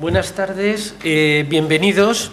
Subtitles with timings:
[0.00, 2.30] Buenas tardes, eh, bienvenidos.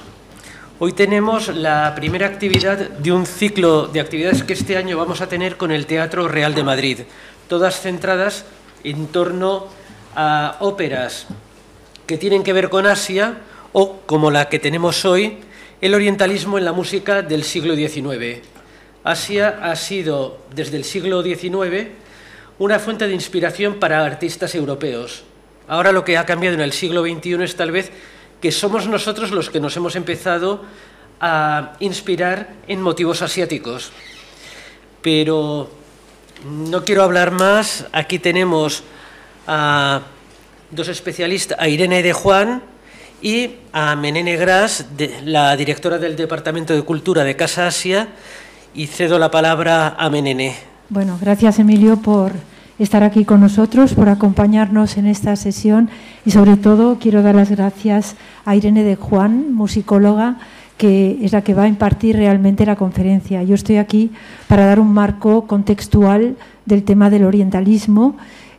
[0.79, 5.27] Hoy tenemos la primera actividad de un ciclo de actividades que este año vamos a
[5.27, 6.99] tener con el Teatro Real de Madrid,
[7.47, 8.45] todas centradas
[8.83, 9.67] en torno
[10.15, 11.27] a óperas
[12.07, 13.39] que tienen que ver con Asia
[13.73, 15.37] o, como la que tenemos hoy,
[15.81, 18.41] el orientalismo en la música del siglo XIX.
[19.03, 21.89] Asia ha sido, desde el siglo XIX,
[22.57, 25.23] una fuente de inspiración para artistas europeos.
[25.69, 27.91] Ahora lo que ha cambiado en el siglo XXI es tal vez
[28.41, 30.63] que somos nosotros los que nos hemos empezado
[31.21, 33.91] a inspirar en motivos asiáticos.
[35.03, 35.69] Pero
[36.43, 37.85] no quiero hablar más.
[37.91, 38.83] Aquí tenemos
[39.45, 40.01] a
[40.71, 42.63] dos especialistas, a Irene de Juan
[43.21, 44.87] y a Menene Gras,
[45.23, 48.07] la directora del Departamento de Cultura de Casa Asia,
[48.73, 50.57] y cedo la palabra a Menene.
[50.89, 52.31] Bueno, gracias Emilio por
[52.79, 55.89] estar aquí con nosotros, por acompañarnos en esta sesión
[56.25, 58.15] y sobre todo quiero dar las gracias
[58.45, 60.37] a Irene de Juan, musicóloga,
[60.77, 63.43] que es la que va a impartir realmente la conferencia.
[63.43, 64.11] Yo estoy aquí
[64.47, 68.15] para dar un marco contextual del tema del orientalismo,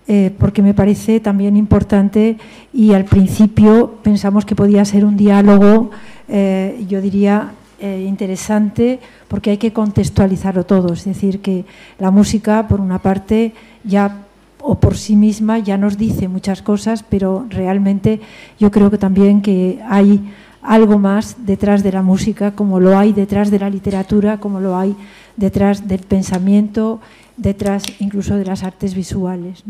[0.06, 2.36] eh, porque me parece también importante
[2.75, 5.92] y al principio pensamos que podía ser un diálogo,
[6.28, 10.92] eh, yo diría, eh, interesante porque hay que contextualizarlo todo.
[10.92, 11.64] Es decir, que
[11.98, 14.27] la música, por una parte, ya
[14.62, 18.20] o por sí misma ya nos dice muchas cosas, pero realmente
[18.58, 20.20] yo creo que también que hay
[20.62, 24.77] algo más detrás de la música, como lo hay detrás de la literatura, como lo
[24.77, 24.95] hay
[25.36, 27.01] detrás del pensamiento,
[27.36, 29.64] detrás incluso de las artes visuales.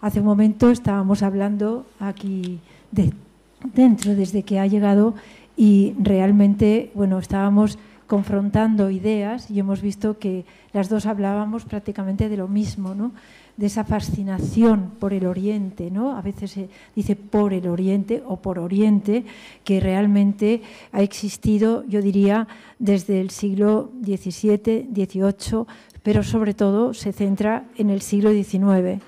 [0.00, 2.60] Hace un momento estábamos hablando aquí
[2.90, 3.12] de,
[3.72, 5.14] dentro, desde que ha llegado
[5.56, 12.36] y realmente, bueno, estábamos confrontando ideas y hemos visto que las dos hablábamos prácticamente de
[12.36, 13.12] lo mismo, ¿no?
[13.56, 16.16] de esa fascinación por el Oriente, ¿no?
[16.16, 19.24] a veces se dice por el Oriente o por Oriente,
[19.64, 25.66] que realmente ha existido, yo diría, desde el siglo XVII, XVIII,
[26.02, 29.02] pero sobre todo se centra en el siglo XIX.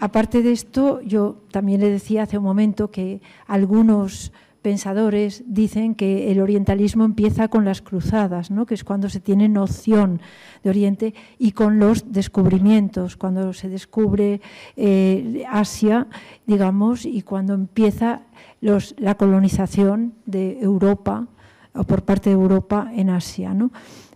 [0.00, 4.32] Aparte de esto, yo también le decía hace un momento que algunos
[4.64, 8.64] pensadores dicen que el orientalismo empieza con las cruzadas, ¿no?
[8.64, 10.22] que es cuando se tiene noción
[10.62, 14.40] de Oriente, y con los descubrimientos, cuando se descubre
[14.76, 16.06] eh, Asia,
[16.46, 18.22] digamos, y cuando empieza
[18.62, 21.26] la colonización de Europa,
[21.74, 23.54] o por parte de Europa en Asia.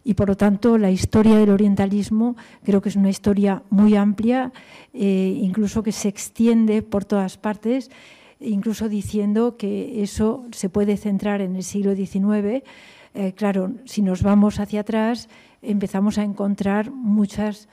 [0.03, 4.51] y por lo tanto la historia del orientalismo creo que es una historia muy amplia,
[4.95, 7.91] eh, incluso que se extiende por todas partes
[8.41, 12.65] incluso diciendo que eso se puede centrar en el siglo XIX.
[13.15, 15.29] Eh, claro, si nos vamos hacia atrás,
[15.63, 17.69] empezamos a encontrar muchas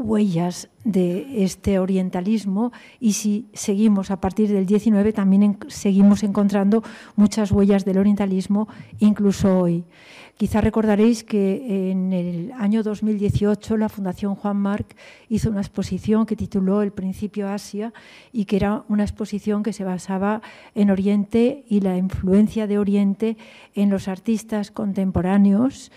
[0.00, 6.82] huellas de este orientalismo y si seguimos a partir del XIX también seguimos encontrando
[7.16, 8.66] muchas huellas del orientalismo
[8.98, 9.84] incluso hoy.
[10.40, 14.96] Quizá recordaréis que en el año 2018 la Fundación Juan Marc
[15.28, 17.92] hizo una exposición que tituló El Principio Asia
[18.32, 20.40] y que era una exposición que se basaba
[20.74, 23.36] en Oriente y la influencia de Oriente
[23.74, 25.92] en los artistas contemporáneos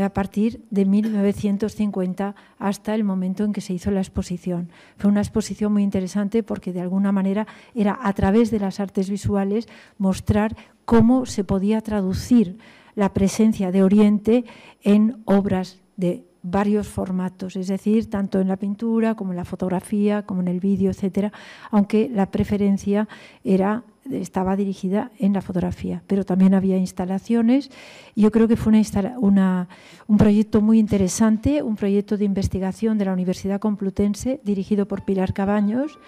[0.00, 4.70] a partir de 1950 hasta el momento en que se hizo la exposición.
[4.96, 9.08] Fue una exposición muy interesante porque de alguna manera era a través de las artes
[9.08, 9.68] visuales
[9.98, 12.58] mostrar cómo se podía traducir
[12.94, 14.44] la presencia de Oriente
[14.82, 20.22] en obras de varios formatos, es decir, tanto en la pintura como en la fotografía,
[20.22, 21.32] como en el vídeo, etcétera,
[21.70, 23.08] aunque la preferencia
[23.44, 27.70] era estaba dirigida en la fotografía, pero también había instalaciones.
[28.14, 28.72] Y yo creo que fue
[29.18, 29.68] una,
[30.06, 35.32] un proyecto muy interesante, un proyecto de investigación de la Universidad Complutense dirigido por Pilar
[35.32, 35.98] Cabaños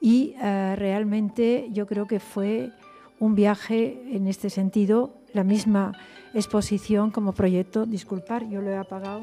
[0.00, 2.72] y eh, realmente yo creo que fue
[3.20, 5.92] un viaje en este sentido, la misma
[6.34, 7.86] exposición como proyecto.
[7.86, 9.22] Disculpar, yo lo he apagado.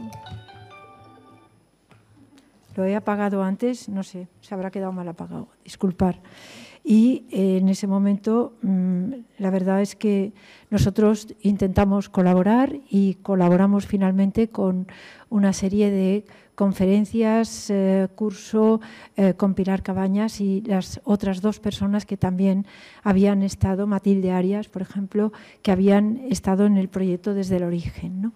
[2.78, 5.50] Lo he apagado antes, no sé, se habrá quedado mal apagado.
[5.66, 6.22] Disculpar.
[6.84, 10.34] Y eh, en ese momento, mm, la verdad es que
[10.70, 14.88] nosotros intentamos colaborar y colaboramos finalmente con
[15.30, 18.82] una serie de conferencias, eh, curso
[19.16, 22.66] eh, con Pilar Cabañas y las otras dos personas que también
[23.02, 28.22] habían estado, Matilde Arias, por ejemplo, que habían estado en el proyecto desde el origen.
[28.22, 28.34] ¿no?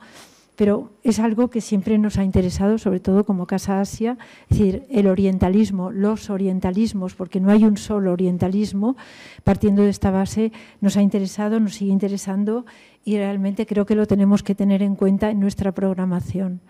[0.55, 4.17] Pero es algo que siempre nos ha interesado, sobre todo como Casa Asia,
[4.49, 8.95] es decir, el orientalismo, los orientalismos, porque no hay un solo orientalismo,
[9.43, 12.65] partiendo de esta base, nos ha interesado, nos sigue interesando
[13.03, 16.61] y realmente creo que lo tenemos que tener en cuenta en nuestra programación.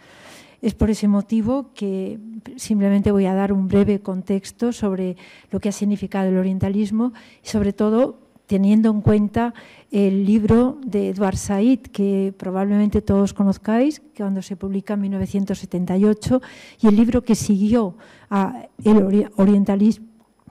[0.61, 2.19] Es por ese motivo que
[2.55, 5.17] simplemente voy a dar un breve contexto sobre
[5.51, 7.11] lo que ha significado el orientalismo
[7.43, 9.53] y sobre todo teniendo en cuenta
[9.91, 16.41] el libro de Edward Said, que probablemente todos conozcáis, cuando se publica en 1978,
[16.81, 17.95] y el libro que siguió
[18.29, 19.29] a el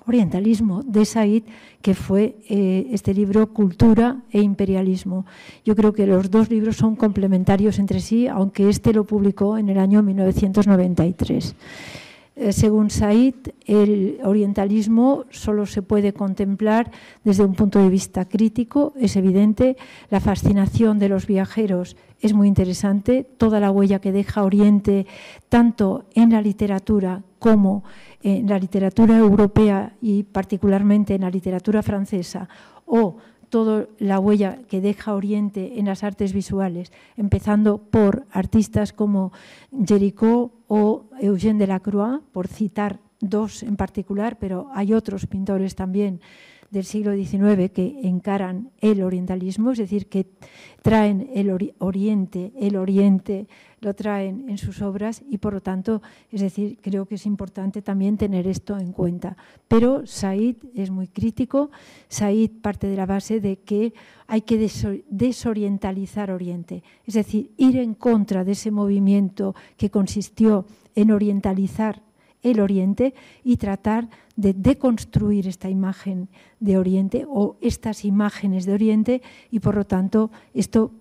[0.07, 1.43] orientalismo de Said,
[1.81, 5.27] que fue eh, este libro Cultura e Imperialismo.
[5.65, 9.69] Yo creo que los dos libros son complementarios entre sí, aunque este lo publicó en
[9.69, 11.55] el año 1993.
[12.35, 13.35] Eh, según Said,
[13.67, 16.91] el orientalismo solo se puede contemplar
[17.25, 19.77] desde un punto de vista crítico, es evidente.
[20.09, 23.25] La fascinación de los viajeros es muy interesante.
[23.37, 25.07] Toda la huella que deja Oriente,
[25.51, 27.85] tanto en la literatura como
[28.23, 32.49] en la literatura europea y particularmente en la literatura francesa,
[32.87, 33.17] o
[33.53, 39.31] toda la huella que deja Oriente en las artes visuales, empezando por artistas como
[39.87, 46.23] Jericho o Eugène Delacroix, por citar dos en particular, pero hay otros pintores también
[46.73, 50.27] del siglo XIX que encaran el orientalismo, es decir, que
[50.81, 53.47] traen el oriente, el oriente
[53.81, 57.83] lo traen en sus obras y por lo tanto, es decir, creo que es importante
[57.83, 59.37] también tener esto en cuenta.
[59.69, 61.71] Pero Said es muy crítico,
[62.09, 63.93] Said parte de la base de que
[64.27, 64.57] hay que
[65.11, 70.65] desorientalizar Oriente, es decir, ir en contra de ese movimiento que consistió
[70.95, 72.03] en orientalizar
[72.43, 76.29] el Oriente y tratar de deconstruir esta imagen
[76.61, 80.93] de Oriente o estas imágenes de Oriente y por lo tanto esto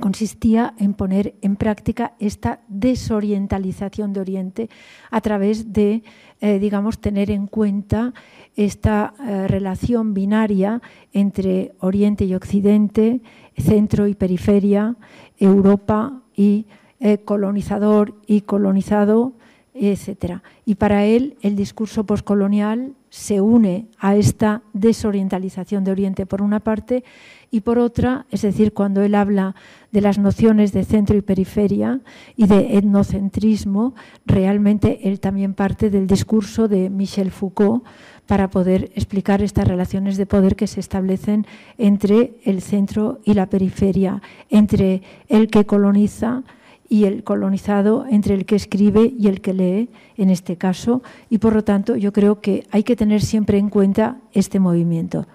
[0.00, 4.70] consistía en poner en práctica esta desorientalización de Oriente
[5.10, 6.02] a través de,
[6.40, 8.12] eh, digamos, tener en cuenta
[8.56, 10.80] esta eh, relación binaria
[11.12, 13.20] entre Oriente y Occidente,
[13.56, 14.96] centro y periferia,
[15.38, 16.66] Europa y
[17.00, 19.34] eh, colonizador y colonizado,
[19.74, 20.42] etcétera.
[20.64, 26.60] Y para él el discurso postcolonial se une a esta desorientalización de Oriente por una
[26.60, 27.04] parte
[27.50, 29.54] y por otra, es decir, cuando él habla
[29.92, 32.00] de las nociones de centro y periferia
[32.36, 33.94] y de etnocentrismo,
[34.26, 37.84] realmente él también parte del discurso de Michel Foucault
[38.26, 41.46] para poder explicar estas relaciones de poder que se establecen
[41.78, 46.42] entre el centro y la periferia, entre el que coloniza
[46.94, 51.38] y el colonizado entre el que escribe y el que lee, en este caso, y
[51.38, 55.26] por lo tanto yo creo que hay que tener siempre en cuenta este movimiento.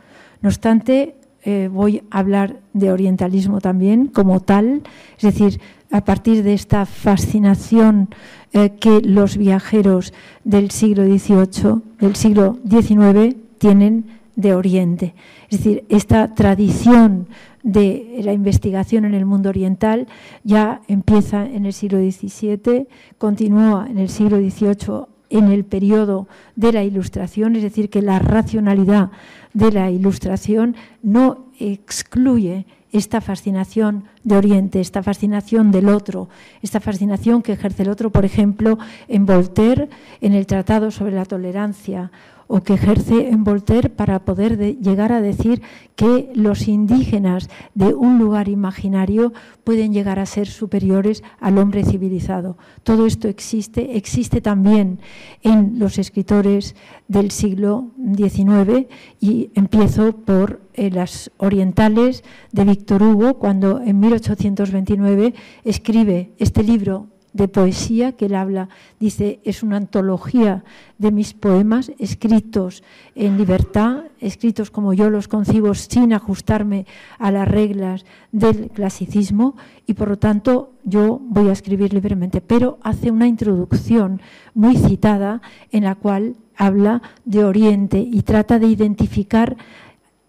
[0.41, 4.83] No obstante, eh, voy a hablar de orientalismo también como tal,
[5.17, 5.59] es decir,
[5.91, 8.07] a partir de esta fascinación
[8.53, 10.13] eh, que los viajeros
[10.45, 14.05] del siglo XVIII, del siglo XIX, tienen
[14.37, 15.13] de Oriente.
[15.49, 17.27] Es decir, esta tradición
[17.63, 20.07] de la investigación en el mundo oriental
[20.43, 26.71] ya empieza en el siglo XVII, continúa en el siglo XVIII en el periodo de
[26.71, 29.11] la Ilustración, es decir, que la racionalidad
[29.53, 36.27] de la Ilustración no excluye esta fascinación de Oriente, esta fascinación del otro,
[36.63, 39.89] esta fascinación que ejerce el otro, por ejemplo, en Voltaire,
[40.21, 42.11] en el Tratado sobre la Tolerancia
[42.51, 45.61] o que ejerce en Voltaire para poder llegar a decir
[45.95, 52.57] que los indígenas de un lugar imaginario pueden llegar a ser superiores al hombre civilizado.
[52.81, 54.99] Todo esto existe, existe también
[55.43, 56.75] en los escritores
[57.07, 58.87] del siglo XIX
[59.19, 67.09] y empiezo por eh, las orientales de Víctor Hugo, cuando en 1829 escribe este libro
[67.33, 68.69] de poesía que él habla.
[68.99, 70.63] Dice, es una antología
[70.97, 72.83] de mis poemas escritos
[73.15, 76.85] en libertad, escritos como yo los concibo sin ajustarme
[77.17, 79.55] a las reglas del clasicismo
[79.85, 82.41] y por lo tanto yo voy a escribir libremente.
[82.41, 84.21] Pero hace una introducción
[84.53, 89.55] muy citada en la cual habla de Oriente y trata de identificar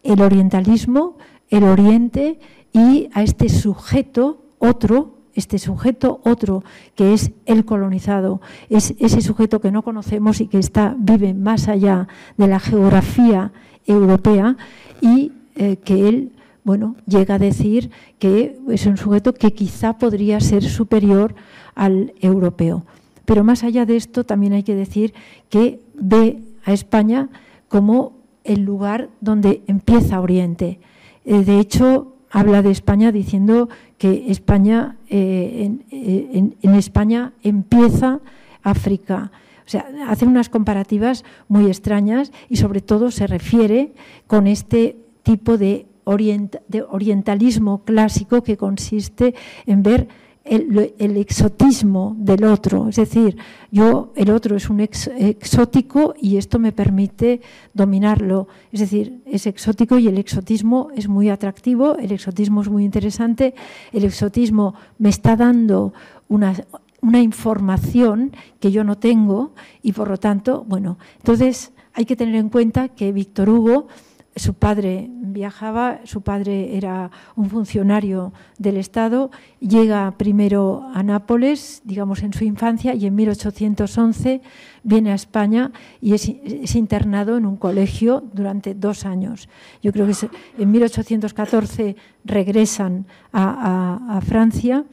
[0.03, 2.39] el orientalismo, el Oriente
[2.73, 6.63] y a este sujeto, otro, este sujeto otro
[6.95, 11.67] que es el colonizado, es ese sujeto que no conocemos y que está, vive más
[11.67, 12.07] allá
[12.37, 13.53] de la geografía
[13.87, 14.57] europea
[15.01, 16.33] y eh, que él
[16.63, 21.35] bueno, llega a decir que es un sujeto que quizá podría ser superior
[21.75, 22.85] al europeo.
[23.25, 25.15] Pero más allá de esto, también hay que decir
[25.49, 27.29] que ve a España
[27.69, 28.13] como
[28.45, 30.81] el lugar donde empieza Oriente.
[31.25, 33.69] Eh, de hecho, habla de España diciendo
[34.01, 38.21] que España, eh, eh, en, España empieza
[38.63, 39.31] África.
[39.67, 43.93] O sea, hace unas comparativas muy extrañas y sobre todo se refiere
[44.27, 49.35] con este tipo de, orientalismo clásico que consiste
[49.67, 50.09] en ver
[50.45, 52.89] el, exotismo del otro.
[52.89, 53.37] Es decir,
[53.71, 57.41] yo, el otro es un exótico y esto me permite
[57.75, 58.49] dominarlo.
[58.73, 63.55] Es decir, es exótico y el exotismo es muy atractivo, el exotismo es muy interesante,
[63.93, 65.93] el exotismo me está dando
[66.29, 66.55] una,
[67.01, 72.37] una información que yo no tengo y por lo tanto, bueno, entonces hay que tener
[72.37, 73.89] en cuenta que Víctor Hugo
[74.37, 82.23] su padre viajaba, su padre era un funcionario del Estado, llega primero a Nápoles, digamos
[82.23, 84.41] en su infancia, y en 1811
[84.85, 86.29] viene a España y es,
[86.77, 89.49] internado en un colegio durante dos años.
[89.83, 90.15] Yo creo que
[90.59, 94.85] en 1814 regresan a, a Francia,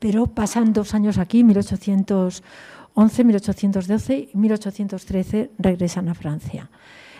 [0.00, 6.68] pero pasan dos años aquí, 1811, 1812 y 1813 regresan a Francia.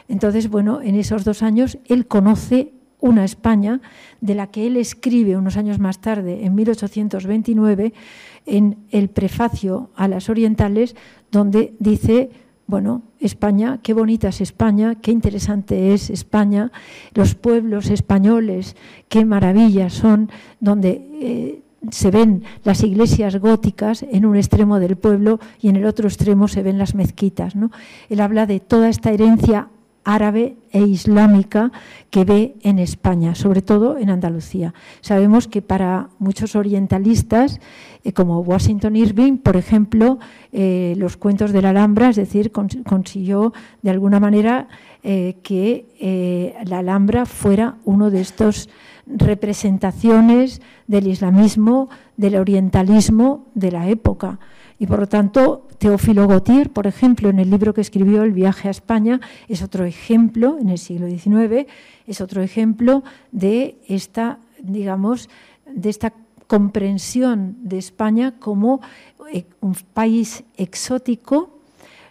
[0.09, 3.81] Entonces, bueno, en esos dos años él conoce una España
[4.23, 7.93] de la que él escribe unos años más tarde, en 1829,
[8.47, 10.97] en el prefacio a las orientales,
[11.31, 12.31] donde dice,
[12.67, 16.73] bueno, España, qué bonita es España, qué interesante es España,
[17.13, 18.75] los pueblos españoles,
[19.09, 20.31] qué maravillas son,
[20.61, 25.85] donde eh, se ven las iglesias góticas en un extremo del pueblo y en el
[25.85, 27.55] otro extremo se ven las mezquitas.
[27.55, 27.71] ¿no?
[28.09, 29.69] Él habla de toda esta herencia
[30.05, 31.73] árabe e islámica
[32.11, 34.75] que ve en España, sobre todo en Andalucía.
[35.01, 37.61] Sabemos que para muchos orientalistas,
[38.05, 40.19] eh, como Washington Irving, por ejemplo,
[40.53, 44.69] eh, los cuentos de la Alhambra, es decir, consiguió de alguna manera
[45.03, 48.69] eh, que la Alhambra fuera uno de estos
[49.07, 54.39] representaciones del islamismo, del orientalismo de la época.
[54.79, 58.69] Y por lo tanto, Teófilo Gautier, por ejemplo, en el libro que escribió El viaje
[58.69, 61.67] a España, es otro ejemplo, en el siglo XIX,
[62.07, 65.29] es otro ejemplo de esta, digamos,
[65.67, 66.13] de esta
[66.47, 68.81] comprensión de España como
[69.33, 71.59] eh, un país exótico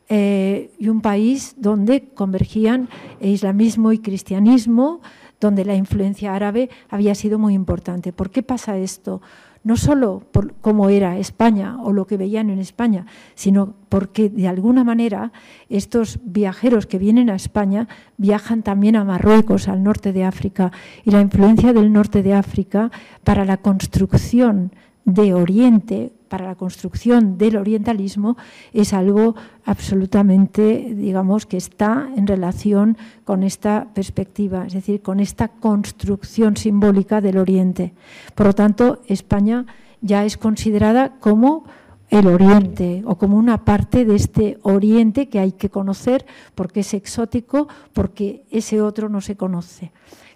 [0.10, 2.90] eh, y un país donde convergían
[3.22, 5.02] islamismo y cristianismo,
[5.40, 8.14] donde la influencia árabe había sido muy importante.
[8.14, 9.22] ¿Por qué pasa esto?
[9.64, 13.06] No solo por cómo era España o lo que veían en España,
[13.36, 15.32] sino porque de alguna manera
[15.70, 20.72] estos viajeros que vienen a España viajan también a Marruecos, al norte de África,
[21.06, 22.92] y la influencia del norte de África
[23.24, 24.72] para la construcción
[25.06, 28.38] de Oriente, para la construcción del orientalismo
[28.74, 29.36] es algo
[29.66, 37.22] absolutamente, digamos, que está en relación con esta perspectiva, es decir, con esta construcción simbólica
[37.22, 37.94] del Oriente.
[38.34, 39.68] Por lo tanto, España
[40.02, 41.66] ya es considerada como
[42.10, 46.26] el Oriente o como una parte de este Oriente que hay que conocer
[46.56, 49.92] porque es exótico, porque ese otro no se conoce.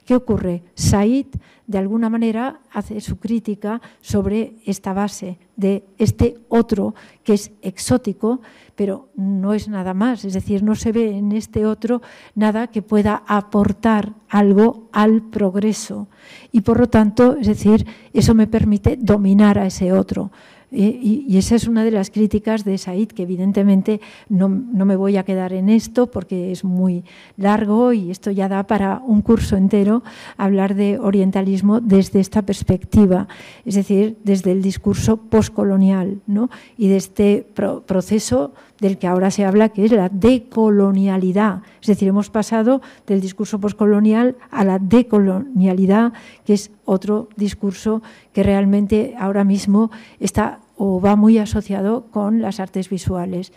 [0.07, 0.63] ¿Qué ocurre?
[0.73, 1.25] Said,
[1.67, 6.95] de alguna manera, hace su crítica sobre esta base de este otro
[7.25, 8.39] que es exótico,
[8.73, 10.23] pero no es nada más.
[10.23, 12.01] Es decir, no se ve en este otro
[12.35, 16.07] nada que pueda aportar algo al progreso.
[16.53, 20.31] Y por lo tanto, es decir, eso me permite dominar a ese otro.
[20.69, 25.23] Y, esa es una de las críticas de Said, que evidentemente no, me voy a
[25.23, 27.05] quedar en esto porque es muy
[27.37, 30.03] largo y esto ya da para un curso entero
[30.35, 33.27] hablar de orientalismo desde esta perspectiva,
[33.65, 36.49] es decir, desde el discurso postcolonial ¿no?
[36.77, 37.47] y de este
[37.85, 41.61] proceso del que ahora se habla, que es la decolonialidad.
[41.81, 46.13] Es decir, hemos pasado del discurso postcolonial a la decolonialidad,
[46.45, 48.01] que es otro discurso
[48.33, 53.51] que realmente ahora mismo está o va muy asociado con las artes visuales.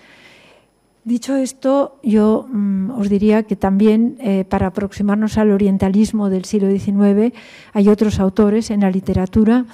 [1.04, 6.70] Dicho esto, yo mm, os diría que también eh, para aproximarnos al orientalismo del siglo
[6.70, 7.34] XIX
[7.72, 9.64] hay otros autores en la literatura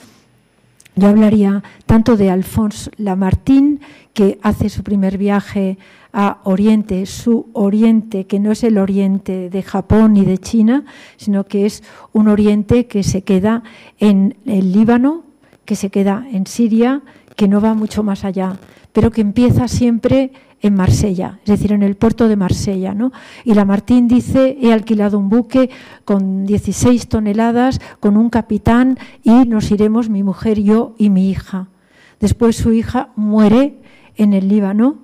[0.96, 3.78] yo hablaría tanto de Alphonse Lamartine,
[4.14, 5.78] que hace su primer viaje
[6.12, 10.86] a Oriente, su Oriente, que no es el Oriente de Japón ni de China,
[11.18, 11.82] sino que es
[12.14, 13.62] un Oriente que se queda
[13.98, 15.24] en el Líbano,
[15.66, 17.02] que se queda en Siria,
[17.36, 18.56] que no va mucho más allá,
[18.94, 20.32] pero que empieza siempre
[20.62, 22.94] en Marsella, es decir, en el puerto de Marsella.
[22.94, 23.12] ¿no?
[23.44, 25.70] Y la Martín dice, he alquilado un buque
[26.04, 31.68] con 16 toneladas, con un capitán, y nos iremos mi mujer, yo y mi hija.
[32.20, 33.76] Después su hija muere
[34.16, 34.98] en el Líbano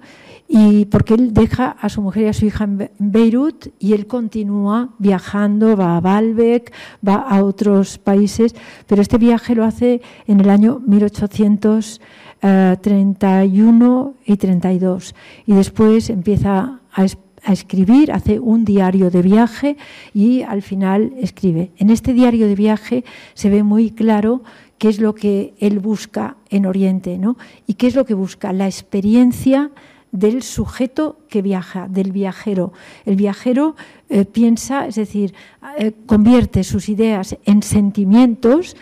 [0.54, 4.06] y porque él deja a su mujer y a su hija en Beirut y él
[4.06, 6.70] continúa viajando, va a Baalbek,
[7.06, 8.54] va a otros países,
[8.86, 12.02] pero este viaje lo hace en el año 1800
[12.42, 15.14] 31 y 32.
[15.46, 17.06] Y después empieza a,
[17.44, 19.76] a escribir, hace un diario de viaje
[20.12, 21.70] y al final escribe.
[21.78, 23.04] En este diario de viaje
[23.34, 24.42] se ve muy claro
[24.76, 27.38] qué es lo que él busca en Oriente, ¿no?
[27.66, 29.70] Y qué es lo que busca, la experiencia
[30.12, 32.72] del sujeto que viaja, del viajero.
[33.04, 33.74] El viajero
[34.08, 35.34] eh, piensa, es decir,
[35.78, 38.76] eh, convierte sus ideas en sentimientos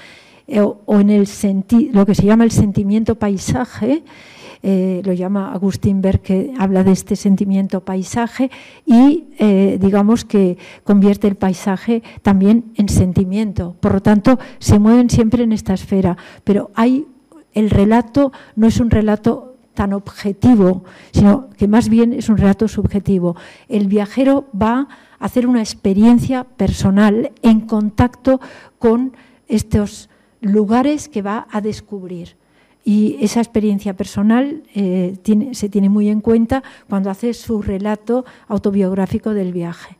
[0.48, 1.28] eh, o en el
[1.92, 4.02] lo que se llama el sentimiento paisaje,
[4.62, 8.50] lo llama Agustín Berg, que habla de este sentimiento paisaje,
[8.84, 9.24] y
[9.78, 13.76] digamos que convierte el paisaje también en sentimiento.
[13.80, 17.06] Por lo tanto, se mueven siempre en esta esfera, pero hay
[17.52, 22.68] el relato no es un relato tan objetivo, sino que más bien es un relato
[22.68, 23.36] subjetivo.
[23.68, 28.40] El viajero va a hacer una experiencia personal en contacto
[28.78, 29.12] con
[29.48, 30.08] estos
[30.40, 32.36] lugares que va a descubrir.
[32.84, 35.16] Y esa experiencia personal eh,
[35.52, 39.99] se tiene muy en cuenta cuando hace su relato autobiográfico del viaje.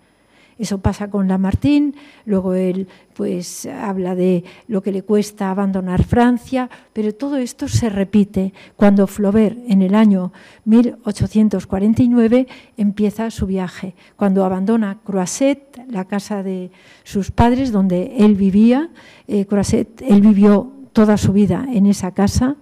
[0.61, 1.95] Eso pasa con Lamartine,
[2.27, 7.89] luego él pues habla de lo que le cuesta abandonar Francia, pero todo esto se
[7.89, 10.35] repite cuando Flaubert en el año
[10.67, 16.71] 1849 empieza su viaje, cuando abandona Croisset, la casa de
[17.05, 18.91] sus padres donde él vivía,
[19.29, 22.57] eh, Croisset, él vivió toda su vida en esa casa,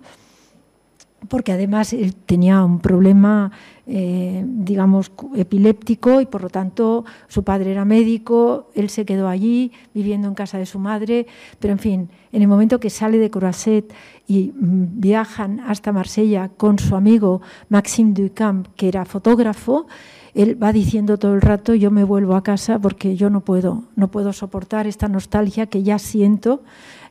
[1.26, 3.50] porque además él tenía un problema,
[3.86, 9.72] eh, digamos, epiléptico y por lo tanto su padre era médico, él se quedó allí
[9.94, 11.26] viviendo en casa de su madre,
[11.58, 13.92] pero en fin, en el momento que sale de Croisset
[14.28, 19.86] y mm, viajan hasta Marsella con su amigo Maxime Ducamp, que era fotógrafo,
[20.34, 23.84] él va diciendo todo el rato, yo me vuelvo a casa porque yo no puedo,
[23.96, 26.62] no puedo soportar esta nostalgia que ya siento eh,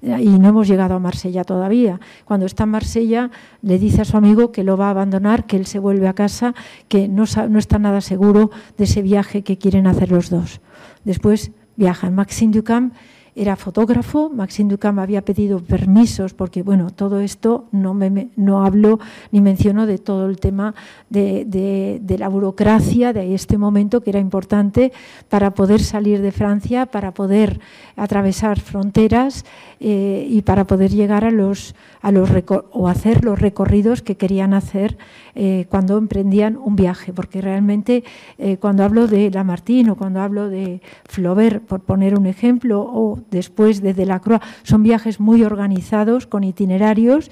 [0.01, 1.99] y no hemos llegado a Marsella todavía.
[2.25, 5.57] Cuando está en Marsella le dice a su amigo que lo va a abandonar, que
[5.57, 6.53] él se vuelve a casa,
[6.87, 10.61] que no, no está nada seguro de ese viaje que quieren hacer los dos.
[11.03, 12.15] Después viajan.
[12.15, 12.93] Maxime Ducamp
[13.37, 18.99] era fotógrafo, Maxime Ducamp había pedido permisos porque, bueno, todo esto no, me, no hablo
[19.31, 20.73] ni menciono de todo el tema
[21.11, 24.91] de, de, la burocracia de este momento que era importante
[25.29, 27.59] para poder salir de Francia, para poder
[27.95, 29.45] atravesar fronteras
[29.79, 32.31] eh, y para poder llegar a los, a los
[32.71, 34.97] o hacer los recorridos que querían hacer
[35.35, 38.03] eh, cuando emprendían un viaje, porque realmente
[38.39, 43.19] eh, cuando hablo de Lamartine o cuando hablo de Flaubert, por poner un ejemplo, o
[43.31, 47.29] después de Delacroix, son viajes muy organizados con itinerarios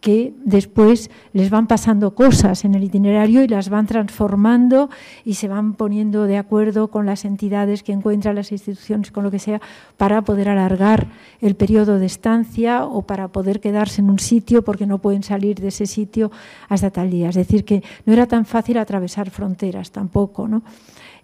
[0.00, 4.90] que después les van pasando cosas en el itinerario y las van transformando
[5.24, 9.30] y se van poniendo de acuerdo con las entidades que encuentran, las instituciones, con lo
[9.30, 9.60] que sea,
[9.96, 11.08] para poder alargar
[11.40, 15.60] el periodo de estancia o para poder quedarse en un sitio porque no pueden salir
[15.60, 16.30] de ese sitio
[16.68, 17.30] hasta tal día.
[17.30, 20.46] Es decir, que no era tan fácil atravesar fronteras tampoco.
[20.46, 20.62] ¿no?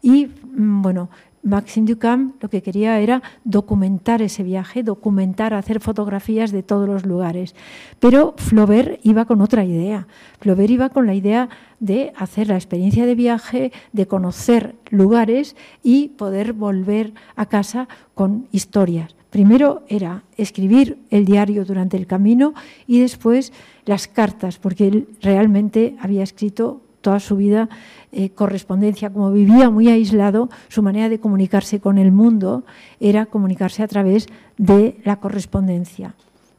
[0.02, 1.10] Y mm, bueno,
[1.44, 7.04] Maxime Ducamp lo que quería era documentar ese viaje, documentar, hacer fotografías de todos los
[7.04, 7.54] lugares.
[8.00, 10.08] Pero Flaubert iba con otra idea.
[10.40, 16.08] Flaubert iba con la idea de hacer la experiencia de viaje, de conocer lugares y
[16.08, 19.14] poder volver a casa con historias.
[19.28, 22.54] Primero era escribir el diario durante el camino
[22.86, 23.52] y después
[23.84, 27.68] las cartas, porque él realmente había escrito toda su vida
[28.16, 32.64] eh, correspondencia, como vivía muy aislado, su manera de comunicarse con el mundo
[33.00, 36.14] era comunicarse a través de la correspondencia.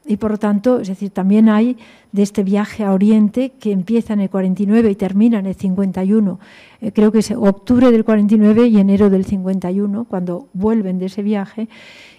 [0.05, 1.77] Y por lo tanto, es decir, también hay
[2.11, 6.39] de este viaje a Oriente que empieza en el 49 y termina en el 51.
[6.81, 11.23] Eh, creo que es octubre del 49 y enero del 51, cuando vuelven de ese
[11.23, 11.69] viaje,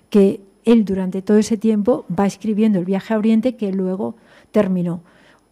[0.09, 4.17] que él durante todo ese tiempo va escribiendo el viaje a Oriente que luego
[4.51, 5.03] terminó.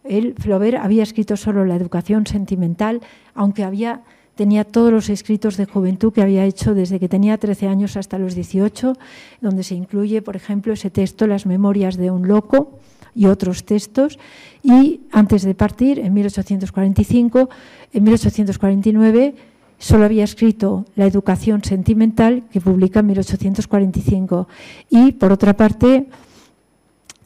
[0.07, 3.01] Él, Flaubert, había escrito solo la educación sentimental,
[3.33, 4.01] aunque había,
[4.35, 8.19] tenía todos los escritos de juventud que había hecho desde que tenía 13 años hasta
[8.19, 8.93] los 18,
[9.41, 12.79] donde se incluye, por ejemplo, ese texto, Las Memorias de un Loco,
[13.15, 14.19] y otros textos.
[14.61, 17.49] Y antes de partir, en 1845,
[17.93, 19.35] en 1849,
[19.79, 24.47] solo había escrito La educación sentimental, que publica en 1845.
[24.89, 26.07] Y, por otra parte,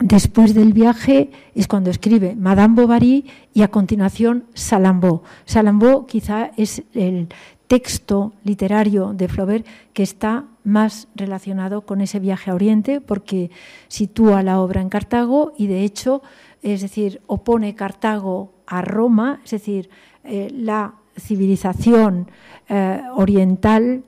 [0.01, 5.23] Después del viaje es cuando escribe Madame Bovary y a continuación Salambo.
[5.43, 7.27] Salambo quizá es el
[7.67, 13.51] texto literario de Flaubert que está más relacionado con ese viaje a Oriente porque
[13.89, 16.21] sitúa la obra en Cartago y de hecho,
[16.62, 19.89] es decir, opone Cartago a Roma, es decir,
[20.23, 22.31] eh, la civilización
[22.69, 24.05] eh, oriental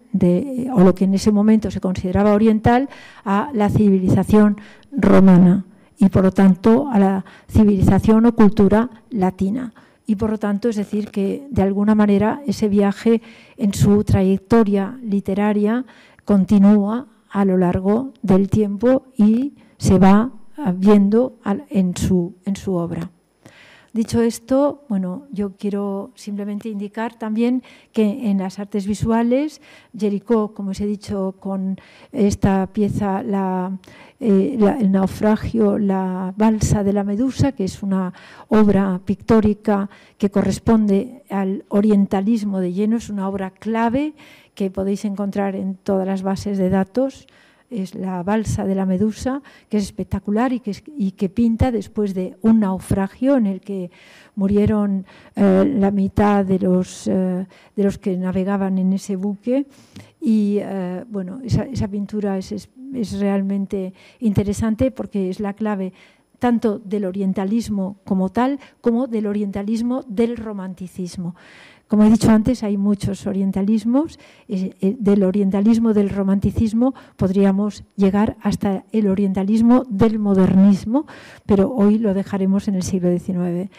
[0.73, 2.88] o lo que en ese momento se consideraba oriental
[3.25, 4.56] a la civilización
[4.93, 5.65] romana
[6.02, 9.72] y por lo tanto a la civilización o cultura latina.
[10.08, 13.22] y por lo tanto es decir que de alguna manera ese viaje
[13.56, 15.86] en su trayectoria literaria
[16.26, 20.32] continúa a lo largo del tiempo y se va
[20.76, 21.38] viendo
[21.70, 23.10] en su, en su obra.
[23.94, 27.62] Dicho esto, bueno, yo quiero simplemente indicar también
[27.92, 29.62] que en las artes visuales,
[29.98, 31.76] Jericó, como os he dicho, con
[32.14, 33.22] esta pieza,
[34.23, 38.13] eh, el naufragio, la balsa de la medusa, que es una
[38.49, 44.13] obra pictórica que corresponde al orientalismo de lleno, es una obra clave
[44.53, 47.25] que podéis encontrar en todas las bases de datos
[47.71, 52.60] es la balsa de la Medusa, que es espectacular y que, pinta después de un
[52.60, 53.89] naufragio en el que
[54.36, 55.05] murieron
[55.38, 59.67] eh, la mitad de los, eh, de los que navegaban en ese buque.
[60.19, 60.60] Y
[61.10, 65.93] bueno, esa, esa pintura es, es, es realmente interesante porque es la clave
[66.39, 71.36] tanto del orientalismo como tal, como del orientalismo del romanticismo.
[71.91, 74.17] Como he dicho antes, hay muchos orientalismos.
[74.47, 81.06] Eh, eh, del orientalismo del romanticismo podríamos llegar hasta el orientalismo del modernismo,
[81.45, 83.69] pero hoy lo dejaremos en el siglo XIX.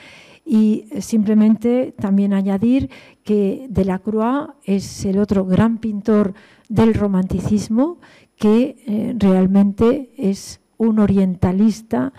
[0.45, 2.91] Y simplemente también añadir
[3.25, 6.35] que Delacroix es el otro gran pintor
[6.69, 7.99] del romanticismo
[8.43, 12.13] que realmente es un orientalista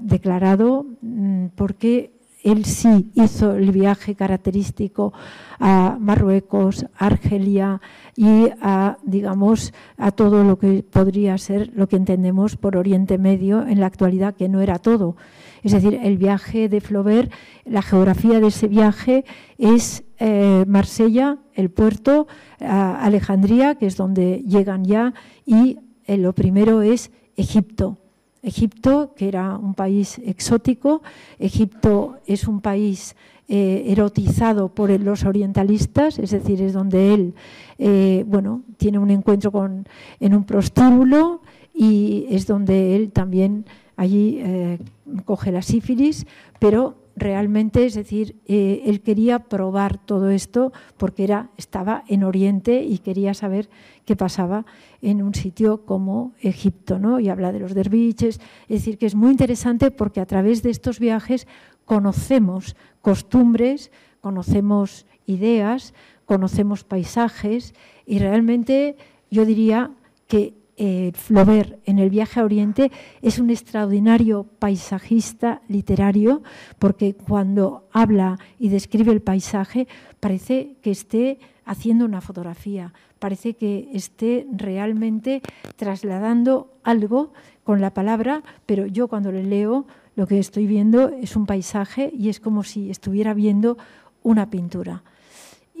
[0.00, 5.12] declarado mm, porque él sí hizo el viaje característico
[5.58, 7.80] a Marruecos, Argelia
[8.16, 13.66] y a, digamos, a todo lo que podría ser lo que entendemos por Oriente Medio
[13.66, 15.16] en la actualidad, que no era todo.
[15.62, 17.32] Es decir, el viaje de Flaubert,
[17.64, 19.24] la geografía de ese viaje
[19.58, 22.26] es eh, Marsella, el puerto,
[22.58, 25.14] Alejandría, que es donde llegan ya,
[25.46, 28.01] y eh, lo primero es Egipto.
[28.42, 31.02] Egipto, que era un país exótico.
[31.38, 33.14] Egipto es un país
[33.48, 37.34] eh, erotizado por los orientalistas, es decir, es donde él
[37.78, 39.86] eh, bueno, tiene un encuentro con,
[40.20, 41.40] en un prostíbulo
[41.74, 44.78] y es donde él también allí eh,
[45.24, 46.26] coge la sífilis,
[46.60, 52.82] pero realmente, es decir, eh, él quería probar todo esto porque era, estaba en Oriente
[52.84, 53.68] y quería saber
[54.04, 54.64] qué pasaba
[55.02, 57.20] en un sitio como Egipto, ¿no?
[57.20, 60.70] Y habla de los derviches, es decir, que es muy interesante porque a través de
[60.70, 61.46] estos viajes
[61.84, 65.94] conocemos costumbres, conocemos ideas,
[66.24, 67.74] conocemos paisajes
[68.06, 68.96] y realmente
[69.30, 69.90] yo diría
[70.28, 76.42] que eh, Flaubert en el viaje a Oriente es un extraordinario paisajista literario
[76.78, 79.86] porque cuando habla y describe el paisaje
[80.20, 85.42] parece que esté haciendo una fotografía, parece que esté realmente
[85.76, 87.32] trasladando algo
[87.64, 92.10] con la palabra, pero yo cuando le leo lo que estoy viendo es un paisaje
[92.12, 93.78] y es como si estuviera viendo
[94.22, 95.02] una pintura.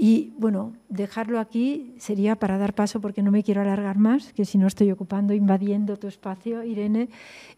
[0.04, 4.44] Y bueno, dejarlo aquí sería para dar paso, porque no me quiero alargar más, que
[4.44, 7.08] si no estoy ocupando, invadiendo tu espacio, Irene,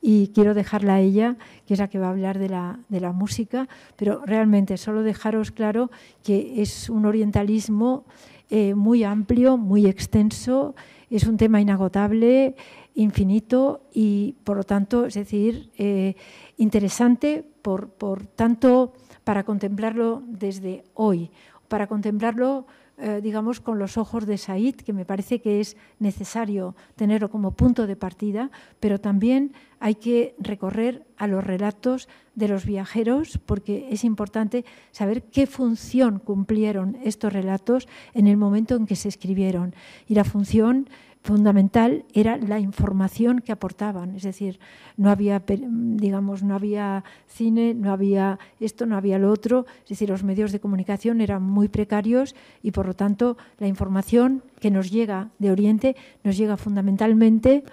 [0.03, 3.01] y quiero dejarla a ella, que es la que va a hablar de la, de
[3.01, 5.91] la música, pero realmente solo dejaros claro
[6.23, 8.05] que es un orientalismo
[8.51, 10.75] eh, muy amplio, muy extenso,
[11.09, 12.57] es un tema inagotable,
[12.95, 16.15] infinito y por lo tanto, es decir, eh,
[16.59, 18.93] interesante por, por tanto
[19.25, 21.31] para contemplarlo desde hoy
[21.69, 26.77] para contemplarlo, eh, digamos, con los ojos de Said, que me parece que es necesario
[26.95, 28.51] tenerlo como punto de partida,
[28.81, 35.23] pero también hay que recorrer a los relatos de los viajeros, porque es importante saber
[35.25, 39.75] qué función cumplieron estos relatos en el momento en que se escribieron.
[40.07, 40.89] Y la función
[41.25, 44.61] fundamental era la información que aportaban, es decir,
[44.99, 50.11] no había, digamos, no había cine, no había esto, no había lo otro, es decir,
[50.11, 54.91] los medios de comunicación eran muy precarios y por lo tanto la información que nos
[54.91, 57.65] llega de Oriente nos llega fundamentalmente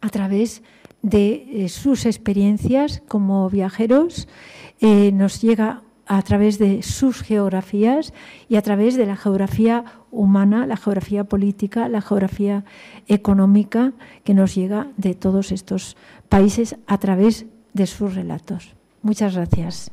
[0.00, 0.62] a través
[1.02, 4.28] de eh, sus experiencias como viajeros,
[4.80, 8.12] eh, nos llega a través de sus geografías
[8.48, 12.64] y a través de la geografía humana, la geografía política, la geografía
[13.06, 13.92] económica
[14.24, 15.96] que nos llega de todos estos
[16.28, 18.74] países a través de sus relatos.
[19.02, 19.92] Muchas gracias.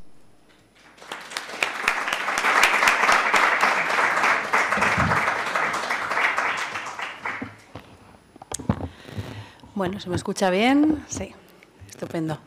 [9.75, 11.03] Bueno, ¿se me escucha bien?
[11.09, 11.35] Sí,
[11.97, 12.37] estupendo.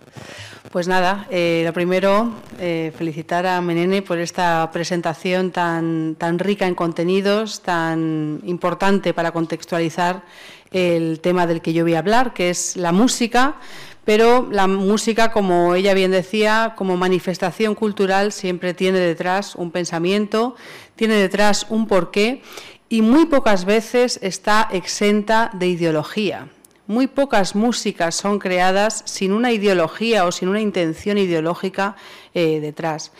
[0.70, 6.68] Pues nada, eh, lo primero, eh, felicitar a Menene por esta presentación tan, tan rica
[6.68, 10.22] en contenidos, tan importante para contextualizar
[10.70, 13.56] el tema del que yo voy a hablar, que es la música,
[14.04, 20.54] pero la música, como ella bien decía, como manifestación cultural siempre tiene detrás un pensamiento,
[20.94, 22.40] tiene detrás un porqué
[22.88, 26.46] y muy pocas veces está exenta de ideología.
[26.90, 31.94] Muy pocas músicas son creadas sin una ideología o sin una intención ideológica
[32.34, 33.12] eh, detrás.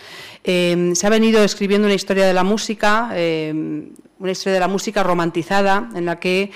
[0.42, 3.54] Eh, se ha venido escribiendo una historia de la música, eh,
[4.18, 6.50] una historia de la música romantizada, en la que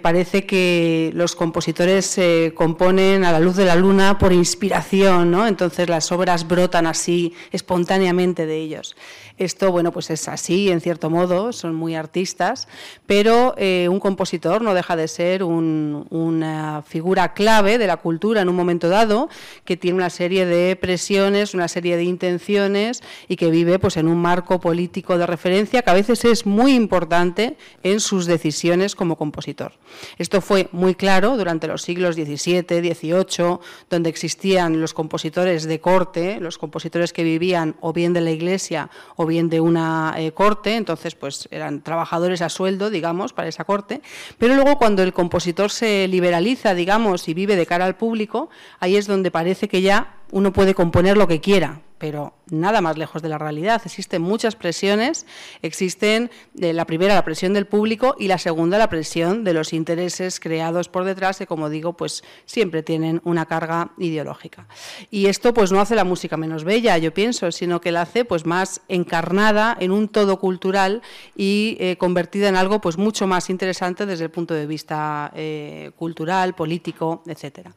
[0.00, 2.18] parece que los compositores
[2.54, 5.46] componen a la luz de la luna por inspiración, ¿no?
[5.46, 8.96] entonces las obras brotan así espontáneamente de ellos.
[9.38, 12.68] Esto, bueno, pues es así, en cierto modo, son muy artistas,
[13.06, 18.48] pero eh, un compositor no deja de ser una figura clave de la cultura en
[18.48, 19.28] un momento dado,
[19.66, 24.08] que tiene una serie de presiones, una serie de intenciones y que vive pues, en
[24.08, 29.16] un marco político de referencia que a veces es muy importante en sus decisiones como
[29.16, 29.72] compositor.
[30.16, 33.58] Esto fue muy claro durante los siglos XVII, XVIII,
[33.90, 38.88] donde existían los compositores de corte, los compositores que vivían o bien de la iglesia
[39.26, 44.02] bien de una eh, corte, entonces pues eran trabajadores a sueldo, digamos, para esa corte,
[44.38, 48.48] pero luego cuando el compositor se liberaliza, digamos, y vive de cara al público,
[48.80, 52.98] ahí es donde parece que ya uno puede componer lo que quiera, pero nada más
[52.98, 53.80] lejos de la realidad.
[53.84, 55.26] Existen muchas presiones,
[55.62, 59.72] existen eh, la primera la presión del público y la segunda la presión de los
[59.72, 64.68] intereses creados por detrás que como digo, pues siempre tienen una carga ideológica.
[65.10, 68.24] Y esto pues no hace la música menos bella, yo pienso, sino que la hace
[68.24, 71.02] pues más encarnada en un todo cultural
[71.34, 75.92] y eh, convertida en algo pues mucho más interesante desde el punto de vista eh,
[75.96, 77.74] cultural, político, etcétera.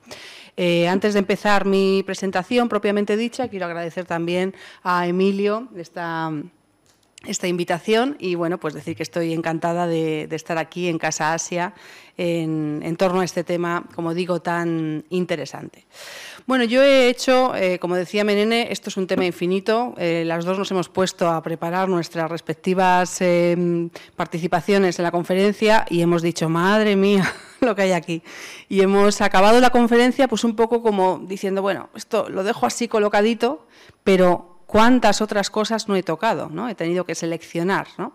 [0.90, 6.32] Antes de empezar mi presentación propiamente dicha, quiero agradecer también a Emilio esta,
[7.26, 11.74] esta invitación y bueno, pues decir que estoy encantada de, estar aquí en Casa Asia
[12.18, 15.86] en, torno a este tema, como digo, tan interesante.
[16.50, 19.94] Bueno, yo he hecho, eh, como decía Menene, esto es un tema infinito.
[19.98, 25.86] Eh, las dos nos hemos puesto a preparar nuestras respectivas em, participaciones en la conferencia
[25.92, 27.32] y hemos dicho, madre mía,
[27.62, 28.24] lo que hay aquí.
[28.68, 32.88] Y hemos acabado la conferencia pues un poco como diciendo, bueno, esto lo dejo así
[32.88, 33.68] colocadito,
[34.04, 36.68] pero cuántas otras cosas no he tocado, ¿no?
[36.68, 38.14] He tenido que seleccionar, ¿no?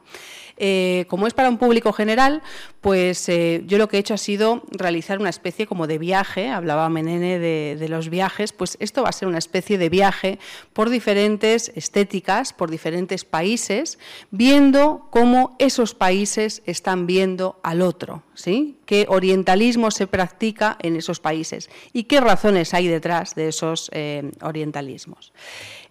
[0.57, 2.43] Eh, como es para un público general,
[2.81, 6.49] pues eh, yo lo que he hecho ha sido realizar una especie como de viaje,
[6.49, 10.39] hablaba Menene de, los viajes, pues esto va a ser una especie de viaje
[10.73, 13.99] por diferentes estéticas, por diferentes países,
[14.31, 18.79] viendo cómo esos países están viendo al otro, ¿sí?
[18.87, 24.31] qué orientalismo se practica en esos países y qué razones hay detrás de esos eh,
[24.41, 25.33] orientalismos.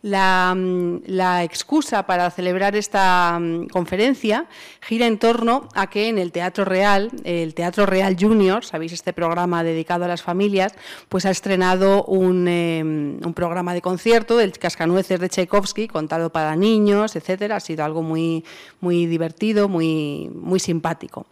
[0.03, 4.47] Mm, la, excusa para celebrar esta mm, conferencia
[4.81, 9.13] gira en torno a que en el Teatro Real, el Teatro Real Junior, sabéis este
[9.13, 10.73] programa dedicado a las familias,
[11.07, 17.15] pues ha estrenado un, em, programa de concierto del Cascanueces de Tchaikovsky, contado para niños,
[17.15, 17.55] etcétera.
[17.55, 18.43] Ha sido algo muy,
[18.81, 21.27] muy divertido, muy, muy simpático.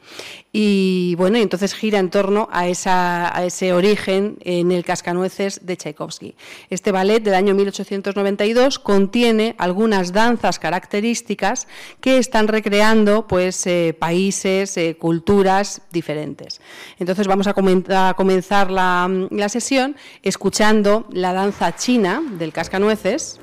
[0.53, 6.35] Y bueno, entonces gira en torno a, a ese origen en el Cascanueces de Tchaikovsky.
[6.69, 11.67] Este ballet del año 1892 contiene algunas danzas características
[11.99, 16.61] que están recreando pues, eh, países, eh, culturas diferentes.
[16.99, 19.09] Entonces vamos a, comenzar la,
[19.49, 23.39] sesión escuchando la danza china del cascanueces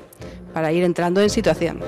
[0.53, 1.81] para ir entrando en situación.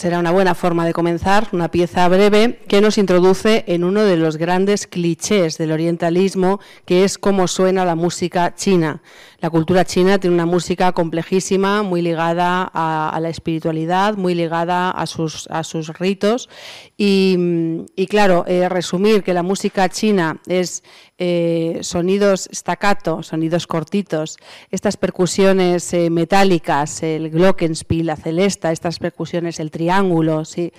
[0.00, 4.16] Será una buena forma de comenzar, una pieza breve que nos introduce en uno de
[4.16, 9.02] los grandes clichés del orientalismo, que es cómo suena la música china.
[9.40, 15.06] La cultura china tiene una música complejísima, muy ligada a, la espiritualidad, muy ligada a
[15.06, 16.50] sus, a sus ritos.
[16.98, 20.82] Y, claro, eh, resumir que la música china es
[21.22, 24.38] eh, sonidos staccato, sonidos cortitos,
[24.70, 30.72] estas percusiones eh, metálicas, el glockenspiel, la celesta, estas percusiones, el triángulo, ¿sí?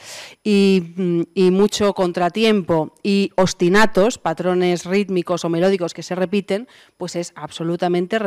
[0.44, 7.34] y, y, mucho contratiempo y ostinatos, patrones rítmicos o melódicos que se repiten, pues es
[7.36, 8.18] absolutamente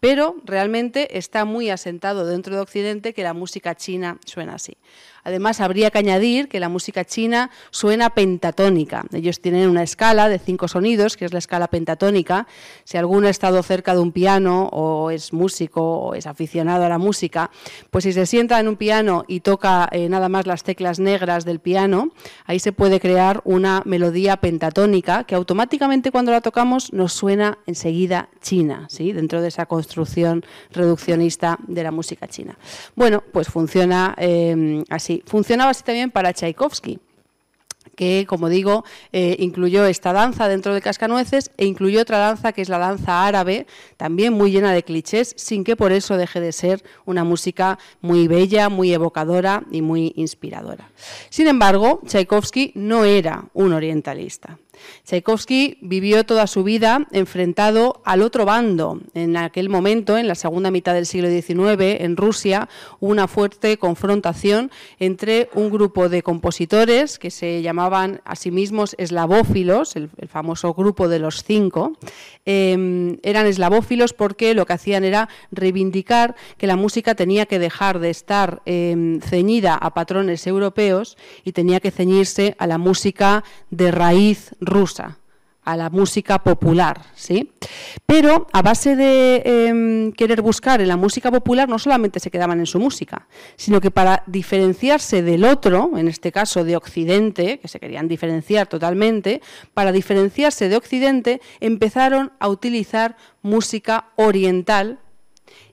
[0.00, 4.76] pero realmente está muy asentado dentro de Occidente que la música china suena así.
[5.24, 9.04] Además, habría que añadir que la música china suena pentatónica.
[9.12, 12.46] Ellos tienen una escala de cinco sonidos, que es la escala pentatónica.
[12.84, 16.88] Si alguno ha estado cerca de un piano o es músico o es aficionado a
[16.88, 17.50] la música,
[17.90, 21.44] pues si se sienta en un piano y toca eh, nada más las teclas negras
[21.44, 22.10] del piano,
[22.44, 28.28] ahí se puede crear una melodía pentatónica que automáticamente cuando la tocamos nos suena enseguida
[28.40, 29.12] china, ¿sí?
[29.12, 32.58] dentro de esa construcción reduccionista de la música china.
[32.94, 36.98] Bueno, pues funciona eh, así funcionaba así también para Tchaikovsky
[37.94, 42.62] que, como digo, eh, incluyó esta danza dentro de Cascanueces e incluyó otra danza que
[42.62, 46.52] es la danza árabe, también muy llena de clichés, sin que por eso deje de
[46.52, 50.90] ser una música muy bella, muy evocadora y muy inspiradora.
[51.30, 54.58] Sin embargo, Tchaikovsky no era un orientalista.
[55.04, 59.00] Tchaikovsky vivió toda su vida enfrentado al otro bando.
[59.14, 62.68] En aquel momento, en la segunda mitad del siglo XIX, en Rusia,
[63.00, 68.94] hubo una fuerte confrontación entre un grupo de compositores que se llamaban a sí mismos
[68.98, 71.92] eslavófilos, el, famoso grupo de los cinco.
[72.44, 77.98] Em, eran eslavófilos porque lo que hacían era reivindicar que la música tenía que dejar
[77.98, 83.90] de estar em, ceñida a patrones europeos y tenía que ceñirse a la música de
[83.90, 84.73] raíz rusa
[85.64, 87.52] a la música popular, ¿sí?
[88.04, 92.58] Pero a base de em, querer buscar en la música popular no solamente se quedaban
[92.58, 97.68] en su música, sino que para diferenciarse del otro, en este caso de Occidente, que
[97.68, 99.40] se querían diferenciar totalmente,
[99.72, 104.98] para diferenciarse de Occidente empezaron a utilizar música oriental,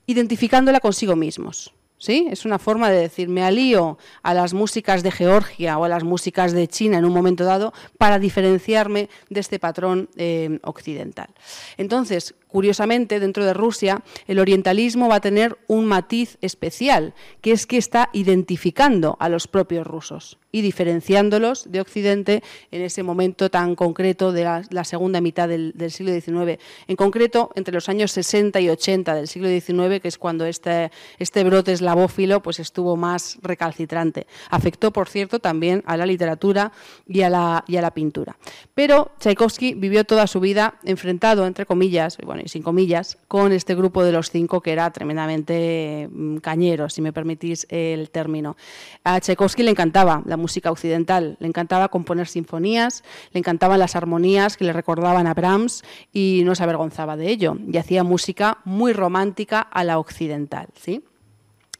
[0.06, 1.74] identificándola consigo mismos.
[2.02, 2.26] ¿Sí?
[2.32, 6.02] Es una forma de decir, me alío a las músicas de Georgia o a las
[6.02, 11.28] músicas de China en un momento dado para diferenciarme de este patrón eh, occidental.
[11.76, 17.66] Entonces, curiosamente, dentro de Rusia, el orientalismo va a tener un matiz especial, que es
[17.66, 23.74] que está identificando a los propios rusos y diferenciándolos de Occidente en ese momento tan
[23.74, 26.62] concreto de la, segunda mitad del, siglo XIX.
[26.86, 30.90] En concreto, entre los años 60 y 80 del siglo XIX, que es cuando este,
[31.18, 34.26] este brote eslavófilo pues, estuvo más recalcitrante.
[34.50, 36.72] Afectó, por cierto, también a la literatura
[37.08, 38.36] y a la, y a la pintura.
[38.74, 44.04] Pero Tchaikovsky vivió toda su vida enfrentado, entre comillas, bueno, sin comillas, con este grupo
[44.04, 48.56] de los cinco que era tremendamente mm, cañero, si me permitís el término.
[49.04, 54.56] A Tchaikovsky le encantaba la música occidental, le encantaba componer sinfonías, le encantaban las armonías
[54.56, 58.92] que le recordaban a Brahms y no se avergonzaba de ello, y hacía música muy
[58.92, 60.68] romántica a la occidental.
[60.80, 61.02] ¿sí?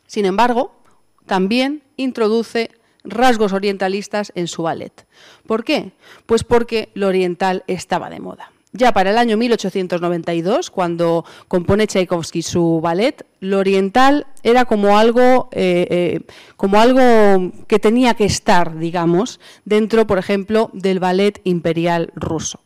[0.06, 0.72] Sin embargo,
[1.26, 2.70] también introduce
[3.04, 5.06] rasgos orientalistas en su ballet.
[5.46, 5.92] ¿Por qué?
[6.26, 8.52] Pues porque lo oriental estaba de moda.
[8.72, 15.48] Ya para el año 1892, cuando compone Tchaikovsky su ballet, lo oriental era como algo,
[15.50, 16.20] eh, eh,
[16.56, 22.60] como algo que tenía que estar, digamos, dentro, por ejemplo, del ballet imperial ruso.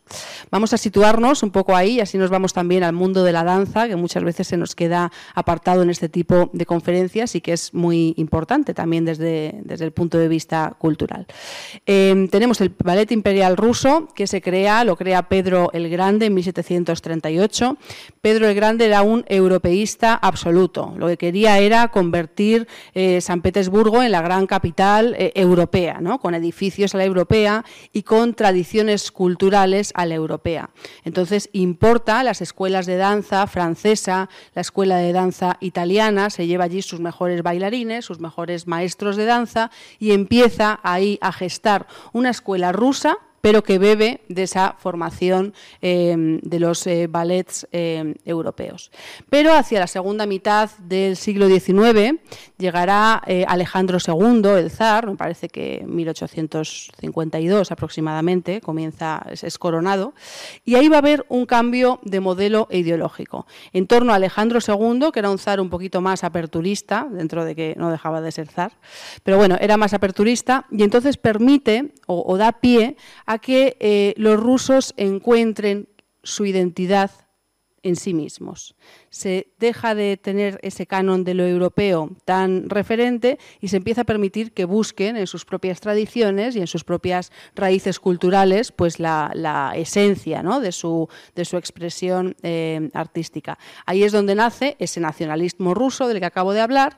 [0.51, 3.43] Vamos a situarnos un poco ahí, y así nos vamos también al mundo de la
[3.43, 7.53] danza, que muchas veces se nos queda apartado en este tipo de conferencias y que
[7.53, 11.25] es muy importante también desde, desde el punto de vista cultural.
[11.87, 16.35] Em, tenemos el ballet imperial ruso, que se crea, lo crea Pedro el Grande en
[16.35, 17.77] 1738.
[18.21, 24.03] Pedro el Grande era un europeísta absoluto lo que quería era convertir eh, San Petersburgo
[24.03, 26.19] en la gran capital eh, europea, ¿no?
[26.19, 30.69] con edificios a la europea y con tradiciones culturales a la europea.
[31.03, 36.81] Entonces importa las escuelas de danza francesa, la escuela de danza italiana, se lleva allí
[36.81, 42.71] sus mejores bailarines, sus mejores maestros de danza y empieza ahí a gestar una escuela
[42.71, 48.91] rusa pero que bebe de esa formación em, de los eh, ballets em, europeos.
[49.29, 52.19] Pero hacia la segunda mitad del siglo XIX
[52.57, 60.13] llegará eh, Alejandro II, el zar, me parece que 1852 aproximadamente, comienza, es coronado,
[60.65, 63.47] y ahí va a haber un cambio de modelo ideológico.
[63.71, 67.55] En torno a Alejandro II, que era un zar un poquito más aperturista, dentro de
[67.55, 68.73] que no dejaba de ser zar,
[69.23, 74.39] pero bueno, era más aperturista y entonces permite o, da pie a que eh, los
[74.39, 75.87] rusos encuentren
[76.23, 77.11] su identidad
[77.83, 78.75] en sí mismos.
[79.09, 84.05] Se deja de tener ese canon de lo europeo tan referente y se empieza a
[84.05, 89.71] permitir que busquen en sus propias tradiciones y en sus propias raíces culturales pues la,
[89.75, 93.57] esencia de, su, de, su, expresión eh, artística.
[93.85, 96.97] Ahí es donde nace ese nacionalismo ruso del que acabo de hablar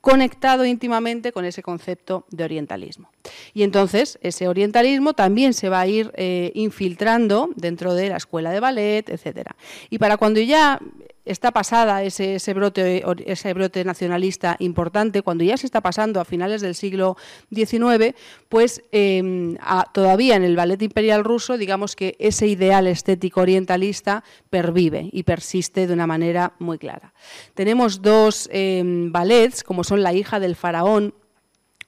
[0.00, 3.10] conectado íntimamente con ese concepto de orientalismo.
[3.52, 8.50] Y entonces ese orientalismo también se va a ir eh, infiltrando dentro de la escuela
[8.50, 9.56] de ballet, etcétera.
[9.90, 10.80] Y para cuando ya
[11.24, 17.16] está pasada ese, brote, nacionalista importante, cuando ya se está pasando a finales del siglo
[17.54, 18.14] XIX,
[18.48, 19.56] pues em,
[19.92, 25.86] todavía en el ballet imperial ruso, digamos que ese ideal estético orientalista pervive y persiste
[25.86, 27.12] de una manera muy clara.
[27.54, 31.14] Tenemos dos em, ballets, como son La hija del faraón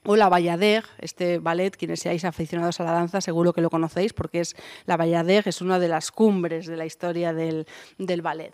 [0.05, 4.13] o la Ballader, este ballet, quienes seáis aficionados a la danza seguro que lo conocéis
[4.13, 7.65] porque es la Ballader es una de las cumbres de la historia del,
[8.21, 8.53] ballet.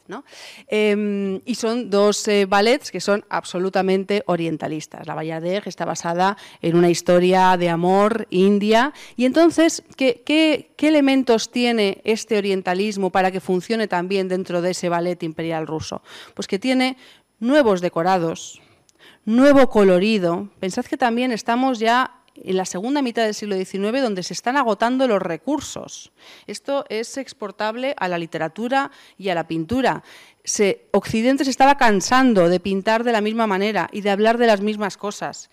[0.67, 5.07] Em, y son dos eh, ballets que son absolutamente orientalistas.
[5.07, 10.87] La Ballader está basada en una historia de amor india y entonces, ¿qué, qué, qué
[10.87, 16.01] elementos tiene este orientalismo para que funcione también dentro de ese ballet imperial ruso?
[16.33, 16.97] Pues que tiene
[17.39, 18.61] nuevos decorados,
[19.29, 20.49] nuevo colorido.
[20.59, 24.57] Pensad que también estamos ya en la segunda mitad del siglo XIX donde se están
[24.57, 26.11] agotando los recursos.
[26.47, 30.03] Esto es exportable a la literatura y a la pintura
[30.91, 34.61] Occidente se estaba cansando de pintar de la misma manera y de hablar de las
[34.61, 35.49] mismas cosas.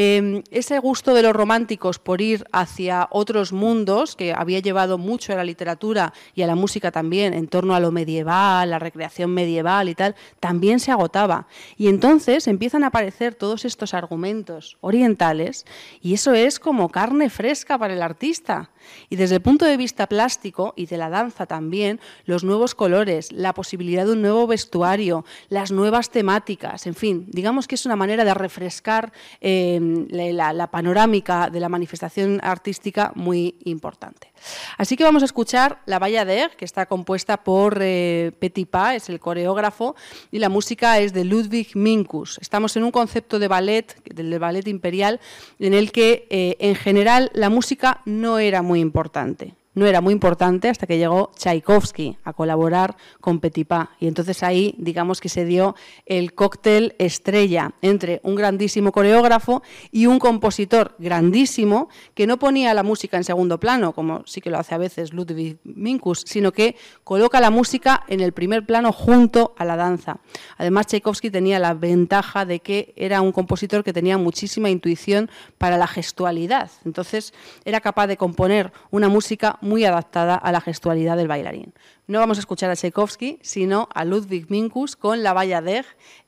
[0.00, 5.32] Em, ese gusto de los románticos por ir hacia otros mundos, que había llevado mucho
[5.32, 9.34] a la literatura y a la música también, en torno a lo medieval, la recreación
[9.34, 11.48] medieval y tal, también se agotaba.
[11.76, 15.64] Y entonces empiezan a aparecer todos estos argumentos orientales
[16.00, 18.70] y eso es como carne fresca para el artista.
[19.10, 23.32] Y desde el punto de vista plástico y de la danza también, los nuevos colores,
[23.32, 27.96] la posibilidad de un nuevo vestuario, las nuevas temáticas, en fin, digamos que es una
[27.96, 34.32] manera de refrescar eh, la, panorámica de la manifestación artística muy importante.
[34.76, 38.94] Así que vamos a escuchar La Balla d'Air, que está compuesta por eh, Petit Pa,
[38.94, 39.96] es el coreógrafo,
[40.30, 42.38] y la música es de Ludwig Minkus.
[42.40, 45.20] Estamos en un concepto de ballet, del ballet imperial,
[45.58, 50.12] en el que eh, en general la música no era muy importante no era muy
[50.12, 53.90] importante hasta que llegó Tchaikovsky a colaborar con Petipa.
[54.00, 59.62] Y entonces ahí, digamos que se dio el cóctel estrella entre un grandísimo coreógrafo
[59.92, 64.50] y un compositor grandísimo que no ponía la música en segundo plano, como sí que
[64.50, 68.92] lo hace a veces Ludwig Minkus, sino que coloca la música en el primer plano
[68.92, 70.18] junto a la danza.
[70.56, 75.76] Además, Tchaikovsky tenía la ventaja de que era un compositor que tenía muchísima intuición para
[75.76, 76.70] la gestualidad.
[76.84, 77.32] Entonces,
[77.64, 81.72] era capaz de componer una música adaptada a la gestualidad del bailarín.
[82.06, 85.62] No vamos a escuchar a Tchaikovsky, sino a Ludwig Minkus con La Balla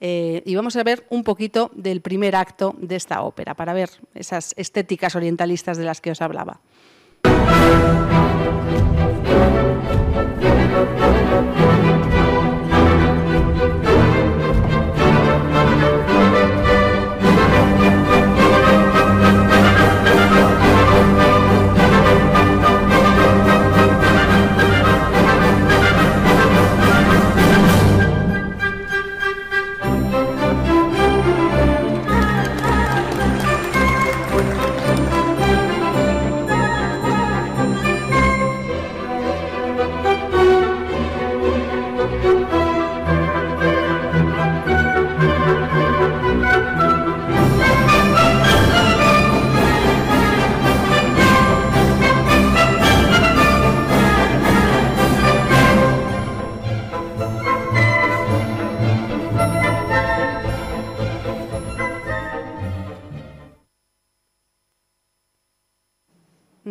[0.01, 3.91] eh, y vamos a ver un poquito del primer acto de esta ópera para ver
[4.15, 6.61] esas estéticas orientalistas de las que os hablaba.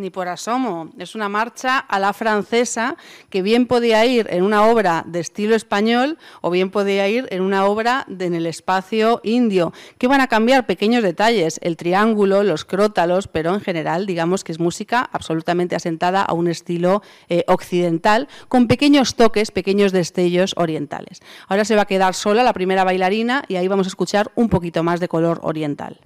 [0.00, 0.90] Ni por asomo.
[0.98, 2.96] Es una marcha a la francesa
[3.28, 7.42] que bien podía ir en una obra de estilo español o bien podía ir en
[7.42, 12.64] una obra en el espacio indio, que van a cambiar pequeños detalles, el triángulo, los
[12.64, 18.28] crótalos, pero en general digamos que es música absolutamente asentada a un estilo eh, occidental,
[18.48, 21.20] con pequeños toques, pequeños destellos orientales.
[21.48, 24.48] Ahora se va a quedar sola la primera bailarina y ahí vamos a escuchar un
[24.48, 25.98] poquito más de color oriental.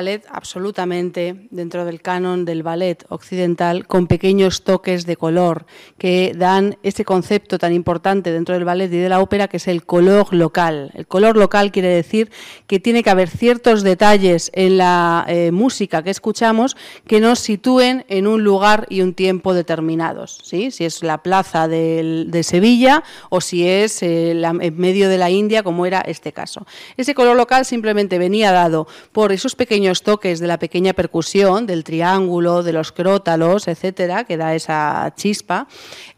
[0.00, 5.66] Ballet absolutamente dentro del canon del ballet occidental con pequeños toques de color
[5.98, 9.68] que dan ese concepto tan importante dentro del ballet y de la ópera que es
[9.68, 10.92] el color local.
[10.94, 12.30] El color local quiere decir
[12.66, 16.74] que tiene que haber ciertos detalles en la eh, música que escuchamos
[17.06, 20.40] que nos sitúen en un lugar y un tiempo determinados.
[20.42, 20.70] ¿sí?
[20.70, 25.62] Si es la plaza de, Sevilla o si es eh, en medio de la India,
[25.62, 26.66] como era este caso.
[26.96, 31.82] Ese color local simplemente venía dado por esos pequeños toques de la pequeña percusión, del
[31.82, 35.66] triángulo, de los crótalos, etcétera, que da esa chispa,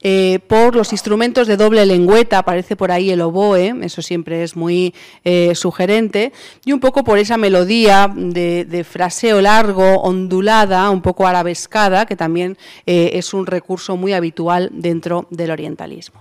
[0.02, 4.56] eh, por los instrumentos de doble lengüeta, aparece por ahí el oboe, eso siempre es
[4.56, 4.94] muy
[5.24, 6.32] eh, sugerente,
[6.64, 12.58] y un poco por esa melodía de, fraseo largo, ondulada, un poco arabescada, que también
[12.84, 16.20] eh, es un recurso muy habitual dentro del orientalismo.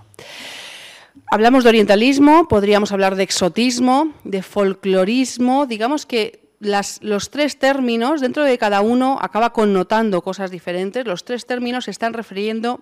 [1.30, 8.44] Hablamos de orientalismo, podríamos hablar de exotismo, de folclorismo, digamos que los tres términos, dentro
[8.44, 12.80] de cada uno acaba connotando cosas diferentes, los tres términos se están refiriendo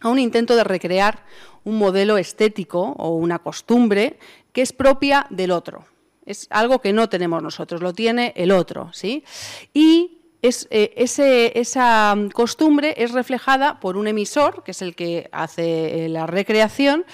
[0.00, 1.24] a un intento de recrear
[1.64, 4.18] un modelo estético o una costumbre
[4.52, 5.86] que es propia del otro.
[6.26, 8.90] Es algo que no tenemos nosotros, lo tiene el otro.
[8.92, 9.24] ¿sí?
[9.72, 16.08] Y eh, esa costumbre es reflejada por un emisor, que es el que hace eh,
[16.08, 17.04] la recreación,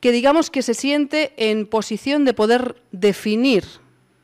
[0.00, 3.64] que digamos que se siente en posición de poder definir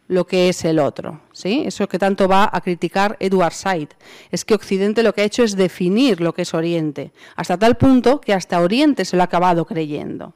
[0.08, 1.20] lo que es el otro.
[1.32, 1.62] ¿sí?
[1.64, 3.88] Eso que tanto va a criticar Edward Said.
[4.30, 7.76] Es que Occidente lo que ha hecho es definir lo que es Oriente, hasta tal
[7.76, 10.34] punto que hasta Oriente se lo ha acabado creyendo.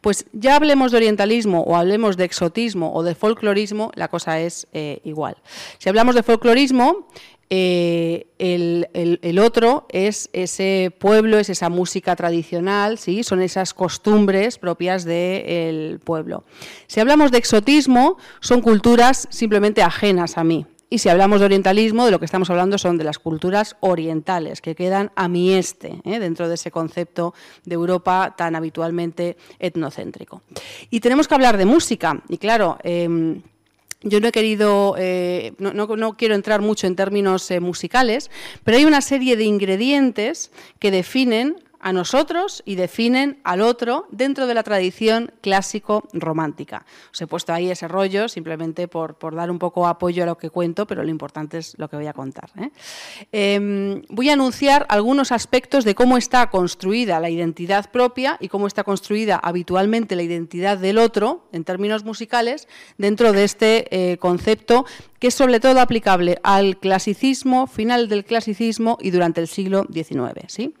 [0.00, 4.66] Pues ya hablemos de orientalismo o hablemos de exotismo o de folclorismo, la cosa es
[4.72, 5.36] eh, igual.
[5.78, 7.08] Si hablamos de folclorismo,
[7.50, 13.22] eh, el, otro es ese pueblo, es esa música tradicional, ¿sí?
[13.22, 16.44] son esas costumbres propias del pueblo.
[16.86, 20.66] Si hablamos de exotismo, son culturas simplemente ajenas a mí.
[20.90, 24.60] Y si hablamos de orientalismo, de lo que estamos hablando son de las culturas orientales,
[24.60, 26.18] que quedan a mi este, ¿eh?
[26.18, 30.42] dentro de ese concepto de Europa tan habitualmente etnocéntrico.
[30.90, 33.42] Y tenemos que hablar de música, y claro, em,
[34.04, 38.30] yo no he querido, eh, no, quiero entrar mucho en términos eh, musicales,
[38.62, 44.46] pero hay una serie de ingredientes que definen a nosotros y definen al otro dentro
[44.46, 46.86] de la tradición clásico-romántica.
[47.12, 50.48] Os he puesto ahí ese rollo simplemente por, dar un poco apoyo a lo que
[50.48, 52.50] cuento, pero lo importante es lo que voy a contar.
[52.58, 52.70] ¿eh?
[53.32, 58.66] Em, voy a anunciar algunos aspectos de cómo está construida la identidad propia y cómo
[58.66, 62.66] está construida habitualmente la identidad del otro en términos musicales
[62.96, 64.86] dentro de este eh, concepto
[65.18, 70.44] que es sobre todo aplicable al clasicismo, final del clasicismo y durante el siglo XIX.
[70.48, 70.74] ¿sí?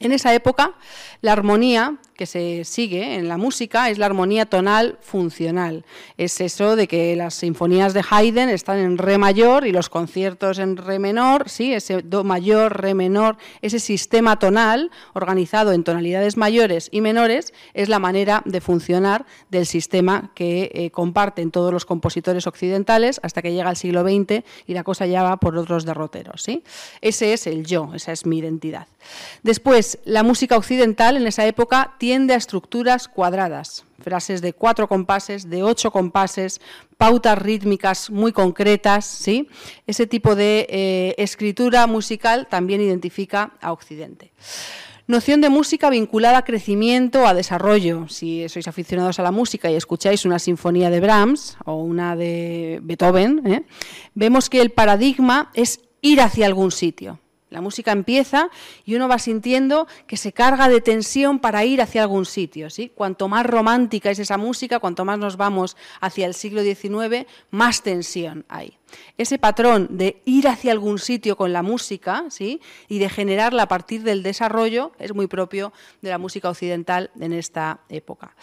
[0.00, 0.72] En esa época,
[1.20, 5.86] la armonía que se sigue en la música es la armonía tonal funcional.
[6.18, 10.58] Es eso de que las sinfonías de Haydn están en re mayor y los conciertos
[10.58, 11.72] en re menor, ¿sí?
[11.72, 17.88] ese do mayor, re menor, ese sistema tonal organizado en tonalidades mayores y menores es
[17.88, 23.54] la manera de funcionar del sistema que eh, comparten todos los compositores occidentales hasta que
[23.54, 26.42] llega el siglo XX y la cosa ya va por otros derroteros.
[26.42, 26.64] ¿sí?
[27.00, 28.88] Ese es el yo, esa es mi identidad.
[29.42, 35.48] Después, la música occidental en esa época tiende a estructuras cuadradas, frases de cuatro compases,
[35.48, 36.60] de ocho compases,
[36.98, 39.46] pautas rítmicas muy concretas, ¿sí?
[39.86, 44.32] Ese tipo de eh, escritura musical también identifica a Occidente.
[45.06, 48.08] Noción de música vinculada a crecimiento, a desarrollo.
[48.08, 52.80] Si sois aficionados a la música y escucháis una sinfonía de Brahms o una de
[52.82, 53.62] Beethoven, ¿eh?
[54.16, 57.20] vemos que el paradigma es ir hacia algún sitio.
[57.50, 58.48] La música empieza
[58.84, 62.70] y uno va sintiendo que se carga de tensión para ir hacia algún sitio.
[62.70, 62.92] ¿sí?
[62.94, 67.82] Cuanto más romántica es esa música, cuanto más nos vamos hacia el siglo XIX, más
[67.82, 68.78] tensión hay.
[69.18, 72.60] Ese patrón de ir hacia algún sitio con la música ¿sí?
[72.88, 75.72] y de generarla a partir del desarrollo es muy propio
[76.02, 78.36] de la música occidental en esta época.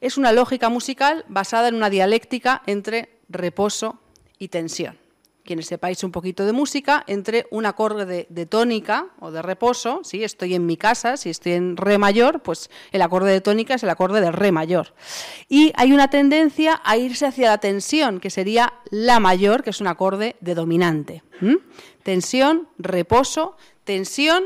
[0.00, 3.98] Es una lógica musical basada en una dialéctica entre reposo
[4.38, 5.01] y tensión
[5.44, 10.22] quienes sepáis un poquito de música, entre un acorde de, tónica o de reposo, si
[10.24, 13.82] estoy en mi casa, si estoy en re mayor, pues el acorde de tónica es
[13.82, 14.94] el acorde de re mayor.
[15.48, 19.80] Y hay una tendencia a irse hacia la tensión, que sería la mayor, que es
[19.80, 21.22] un acorde de dominante.
[22.02, 24.44] Tensión, reposo, tensión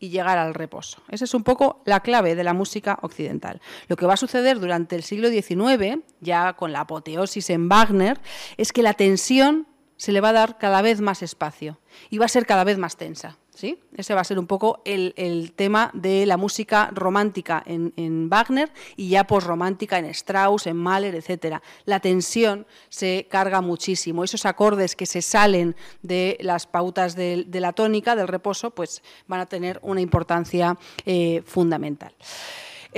[0.00, 1.02] y llegar al reposo.
[1.08, 3.60] Esa es un poco la clave de la música occidental.
[3.88, 8.20] Lo que va a suceder durante el siglo XIX, ya con la apoteosis en Wagner,
[8.56, 9.66] es que la tensión
[9.98, 11.78] se le va a dar cada vez más espacio
[12.08, 13.36] y va a ser cada vez más tensa.
[13.52, 13.80] ¿sí?
[13.96, 19.08] Ese va a ser un poco el, tema de la música romántica en, Wagner y
[19.08, 21.56] ya posromántica en Strauss, en Mahler, etc.
[21.84, 24.22] La tensión se carga muchísimo.
[24.22, 29.40] Esos acordes que se salen de las pautas de, la tónica, del reposo, pues van
[29.40, 32.14] a tener una importancia eh, fundamental.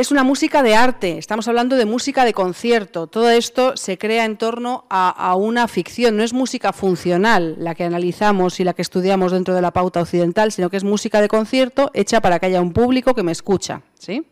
[0.00, 3.06] Es una música de arte, estamos hablando de música de concierto.
[3.06, 7.84] Todo esto se crea en torno a, una ficción, no es música funcional la que
[7.84, 11.28] analizamos y la que estudiamos dentro de la pauta occidental, sino que es música de
[11.28, 13.82] concierto hecha para que haya un público que me escucha.
[13.98, 14.26] ¿sí?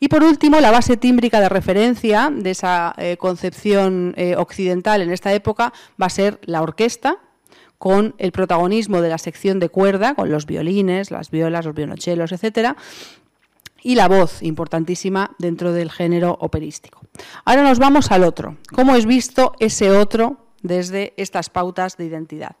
[0.00, 5.12] Y por último, la base tímbrica de referencia de esa eh, concepción eh, occidental en
[5.12, 7.16] esta época va a ser la orquesta,
[7.80, 12.30] con el protagonismo de la sección de cuerda, con los violines, las violas, los violonchelos,
[12.30, 12.76] etcétera,
[13.82, 17.00] y la voz, importantísima dentro del género operístico.
[17.44, 18.56] Ahora nos vamos al otro.
[18.74, 22.56] ¿Cómo es visto ese otro desde estas pautas de identidad.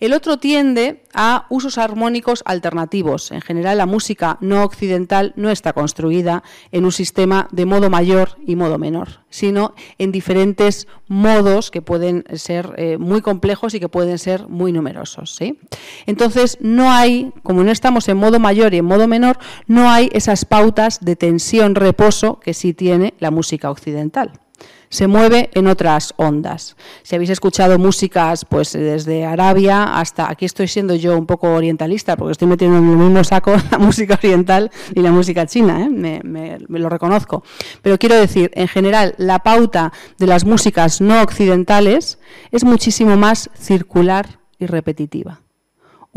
[0.00, 3.30] El otro tiende a usos armónicos alternativos.
[3.30, 6.42] En general, la música no occidental no está construida
[6.72, 12.24] en un sistema de modo mayor y modo menor, sino en diferentes modos que pueden
[12.34, 15.34] ser eh, muy complejos y que pueden ser muy numerosos.
[15.34, 15.58] ¿sí?
[16.06, 20.10] Entonces, no hay, como no estamos en modo mayor y en modo menor, no hay
[20.12, 24.32] esas pautas de tensión-reposo que sí tiene la música occidental
[24.88, 26.76] se mueve en otras ondas.
[27.02, 32.16] Si habéis escuchado músicas pues desde Arabia hasta aquí estoy siendo yo un poco orientalista
[32.16, 35.88] porque estoy metiendo en el mismo saco la música oriental y la música china, ¿eh?
[35.88, 37.42] me, me lo reconozco.
[37.82, 42.18] Pero quiero decir, en general, la pauta de las músicas no occidentales
[42.50, 45.40] es muchísimo más circular y repetitiva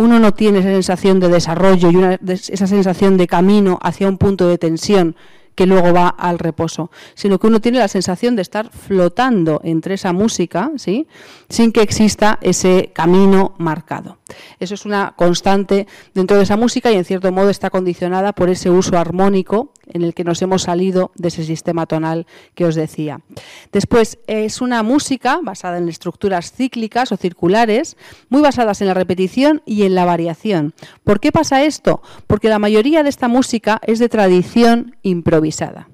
[0.02, 4.48] uno no tiene esa sensación de desarrollo y esa sensación de camino hacia un punto
[4.48, 5.16] de tensión
[5.56, 9.96] que luego va al reposo, sino que uno tiene la sensación de estar flotando entre
[9.96, 11.08] esa música, ¿sí?
[11.50, 14.18] sin que exista ese camino marcado.
[14.60, 18.50] Eso es una constante dentro de esa música y en cierto modo está condicionada por
[18.50, 22.26] ese uso armónico en el que nos hemos salido de ese sistema tonal
[22.56, 23.22] que os decía.
[23.72, 27.98] Después, es una música basada en estructuras cíclicas o circulares,
[28.30, 30.74] muy basadas en la repetición y en la variación.
[31.04, 32.02] ¿Por qué pasa esto?
[32.28, 35.91] Porque la mayoría de esta música es de tradición improvisada.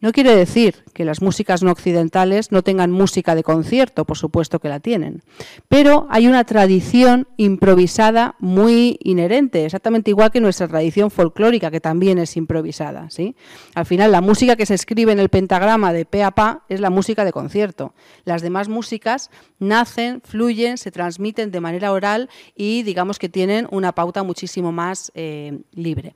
[0.00, 4.58] No quiere decir que las músicas no occidentales no tengan música de concierto, por supuesto
[4.60, 5.22] que la tienen,
[5.68, 12.18] pero hay una tradición improvisada muy inherente, exactamente igual que nuestra tradición folclórica, que también
[12.18, 13.10] es improvisada.
[13.10, 13.34] ¿sí?
[13.74, 16.80] Al final, la música que se escribe en el pentagrama de pe a pa es
[16.80, 17.94] la música de concierto.
[18.24, 23.92] Las demás músicas nacen, fluyen, se transmiten de manera oral y digamos que tienen una
[23.92, 26.14] pauta muchísimo más eh, libre.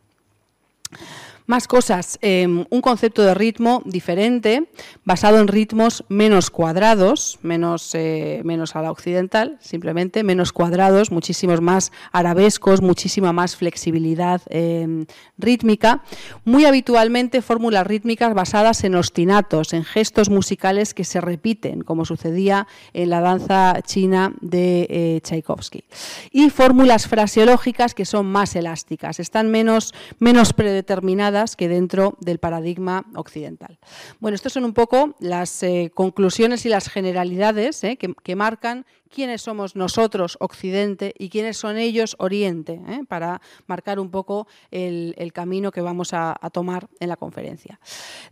[1.46, 4.70] Más cosas, em, un concepto de ritmo diferente,
[5.04, 11.60] basado en ritmos menos cuadrados, menos, eh, menos a la occidental, simplemente menos cuadrados, muchísimos
[11.60, 15.04] más arabescos, muchísima más flexibilidad em,
[15.36, 16.02] rítmica.
[16.46, 22.66] Muy habitualmente fórmulas rítmicas basadas en ostinatos, en gestos musicales que se repiten, como sucedía
[22.94, 25.84] en la danza china de eh, Tchaikovsky.
[26.30, 33.04] Y fórmulas fraseológicas que son más elásticas, están menos, menos predeterminadas que dentro del paradigma
[33.14, 33.78] occidental.
[34.20, 39.42] Bueno, estas son un poco las eh, conclusiones y las generalidades eh, que, marcan quiénes
[39.42, 43.04] somos nosotros, Occidente, y quiénes son ellos, Oriente, ¿eh?
[43.08, 47.80] para marcar un poco el, camino que vamos a, tomar en la conferencia.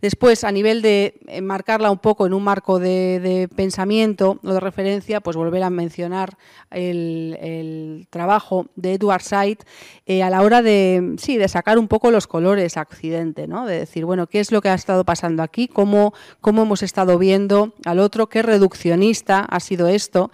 [0.01, 4.59] Después, a nivel de eh, marcarla un poco en un marco de, pensamiento o de
[4.59, 6.37] referencia, pues volver a mencionar
[6.69, 9.59] el, trabajo de Edward Said
[10.05, 13.65] eh, a la hora de, sí, de sacar un poco los colores a Occidente, ¿no?
[13.65, 15.67] de decir, bueno, ¿qué es lo que ha estado pasando aquí?
[15.67, 18.27] ¿Cómo, cómo hemos estado viendo al otro?
[18.27, 20.31] ¿Qué reduccionista ha sido esto?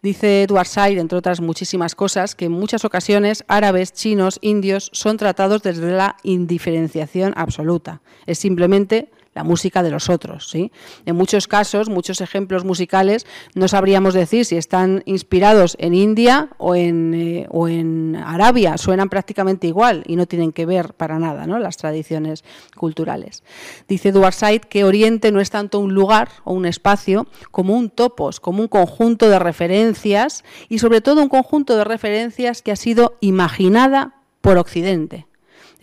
[0.00, 5.16] Dice Edward Said, entre otras muchísimas cosas, que en muchas ocasiones árabes, chinos, indios son
[5.16, 8.00] tratados desde la indiferenciación absoluta.
[8.26, 10.48] Es simplemente la música de los otros.
[10.48, 10.72] ¿sí?
[11.06, 16.74] En muchos casos, muchos ejemplos musicales, no sabríamos decir si están inspirados en India o
[16.74, 21.58] en, eh, Arabia, suenan prácticamente igual y no tienen que ver para nada ¿no?
[21.58, 22.44] las tradiciones
[22.76, 23.42] culturales.
[23.88, 28.40] Dice Said que Oriente no es tanto un lugar o un espacio como un topos,
[28.40, 33.16] como un conjunto de referencias y sobre todo un conjunto de referencias que ha sido
[33.20, 35.26] imaginada por Occidente.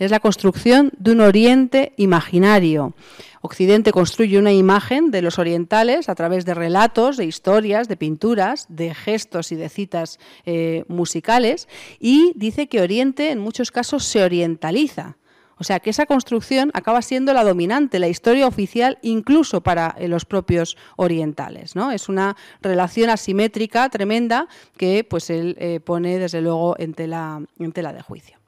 [0.00, 2.94] Es la construcción de un Oriente imaginario,
[3.42, 8.66] Occidente construye una imagen de los orientales a través de relatos, de historias, de pinturas,
[8.68, 11.66] de gestos y de citas eh, musicales
[11.98, 15.16] y dice que Oriente en muchos casos se orientaliza.
[15.56, 20.08] O sea, que esa construcción acaba siendo la dominante, la historia oficial, incluso para eh,
[20.08, 21.76] los propios orientales.
[21.76, 21.92] ¿no?
[21.92, 27.72] Es una relación asimétrica tremenda que pues, él eh, pone, desde luego, en tela, en
[27.72, 28.39] tela de juicio.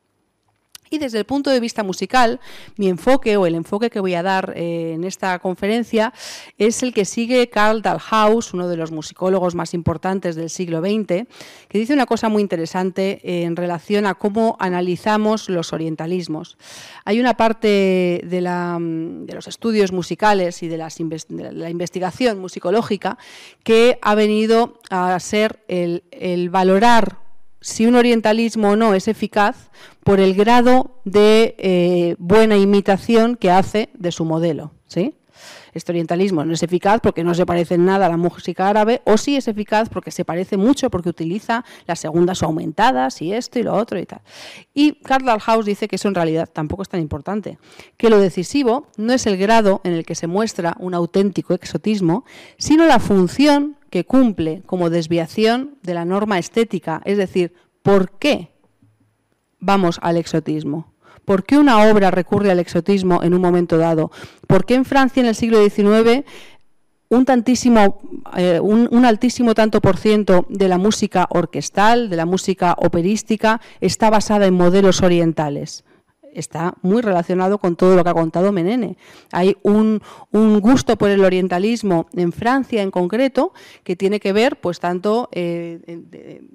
[0.92, 2.38] Y desde el punto de vista musical,
[2.76, 6.12] mi enfoque o el enfoque que voy a dar eh, en esta conferencia
[6.58, 11.26] es el que sigue Karl Dahlhaus, uno de los musicólogos más importantes del siglo XX,
[11.68, 16.58] que dice una cosa muy interesante en relación a cómo analizamos los orientalismos.
[17.06, 23.16] Hay una parte de, los estudios musicales y de, la investigación musicológica
[23.64, 27.21] que ha venido a ser el valorar
[27.62, 29.70] si un orientalismo o no es eficaz
[30.04, 34.72] por el grado de eh, buena imitación que hace de su modelo.
[34.86, 35.14] ¿sí?
[35.72, 39.00] Este orientalismo no es eficaz porque no se parece en nada a la música árabe,
[39.04, 43.58] o sí es eficaz porque se parece mucho, porque utiliza las segundas aumentadas y esto
[43.58, 44.20] y lo otro y tal.
[44.74, 47.58] Y Karl Dahlhaus dice que eso en realidad tampoco es tan importante,
[47.96, 52.24] que lo decisivo no es el grado en el que se muestra un auténtico exotismo,
[52.58, 58.48] sino la función que cumple como desviación de la norma estética, es decir, ¿por qué
[59.60, 60.94] vamos al exotismo?
[61.26, 64.10] ¿Por qué una obra recurre al exotismo en un momento dado?
[64.46, 66.24] ¿Por qué en Francia en el siglo XIX
[67.10, 67.26] un,
[68.38, 74.08] eh, un, altísimo tanto por ciento de la música orquestal, de la música operística, está
[74.08, 75.84] basada en modelos orientales?
[76.34, 78.96] Está muy relacionado con todo lo que ha contado Menene.
[79.30, 80.00] Hay un,
[80.32, 83.52] gusto por el orientalismo en Francia en concreto
[83.84, 85.80] que tiene que ver, pues tanto, eh,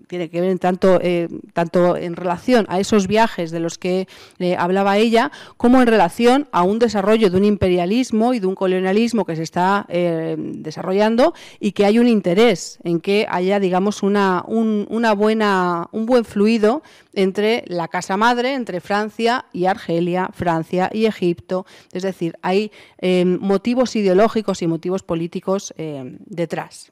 [0.08, 4.08] tiene que ver tanto, eh, tanto en relación a esos viajes de los que
[4.40, 8.56] eh, hablaba ella, como en relación a un desarrollo de un imperialismo y de un
[8.56, 14.44] colonialismo que se está desarrollando y que hay un interés en que haya, digamos, una,
[14.48, 16.82] una buena, un buen fluido
[17.18, 21.66] entre la casa madre, entre Francia y Argelia, Francia y Egipto.
[21.92, 26.92] Es decir, hay eh, motivos ideológicos y motivos políticos eh, detrás.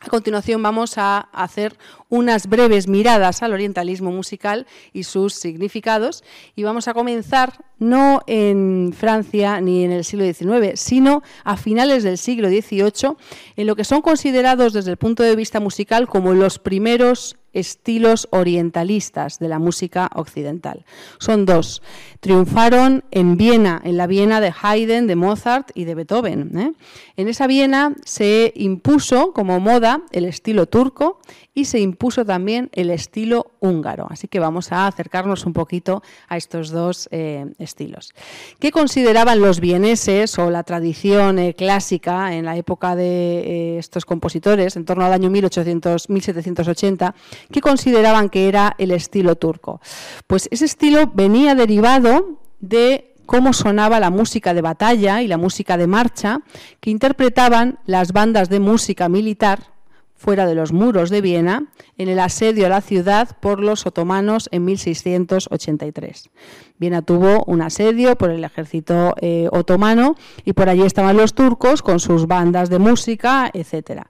[0.00, 1.76] A continuación vamos a hacer
[2.08, 6.22] unas breves miradas al orientalismo musical y sus significados
[6.54, 12.04] y vamos a comenzar no en Francia ni en el siglo XIX, sino a finales
[12.04, 13.16] del siglo XVIII,
[13.56, 18.28] en lo que son considerados desde el punto de vista musical como los primeros estilos
[18.30, 20.84] orientalistas de la música occidental.
[21.18, 21.82] Son dos.
[22.20, 26.58] Triunfaron en Viena, en la Viena de Haydn, de Mozart y de Beethoven.
[26.58, 26.72] ¿eh?
[27.16, 31.20] En esa Viena se impuso como moda el estilo turco
[31.56, 34.06] y se impuso también el estilo húngaro.
[34.10, 38.12] Así que vamos a acercarnos un poquito a estos dos eh, estilos.
[38.60, 44.76] ¿Qué consideraban los vieneses o la tradición eh, clásica en la época de estos compositores,
[44.76, 47.14] en torno al año 1800, 1780?
[47.50, 49.80] ¿Qué consideraban que era el estilo turco?
[50.26, 55.78] Pues ese estilo venía derivado de cómo sonaba la música de batalla y la música
[55.78, 56.40] de marcha
[56.80, 59.75] que interpretaban las bandas de música militar
[60.16, 61.66] fuera de los muros de Viena
[61.98, 66.30] en el asedio a la ciudad por los otomanos en 1683.
[66.78, 71.82] Viena tuvo un asedio por el ejército eh, otomano y por allí estaban los turcos
[71.82, 74.02] con sus bandas de música, etc.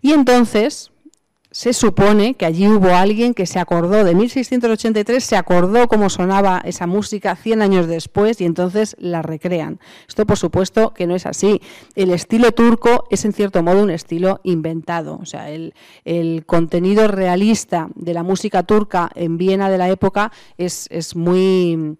[0.00, 0.91] Y entonces
[1.52, 6.62] se supone que allí hubo alguien que se acordó de 1683, se acordó cómo sonaba
[6.64, 9.78] esa música 100 años después y entonces la recrean.
[10.08, 11.60] Esto por supuesto que no es así.
[11.94, 15.18] El estilo turco es en cierto modo un estilo inventado.
[15.20, 15.74] O sea, el,
[16.46, 21.96] contenido realista de la música turca en Viena de la época es, muy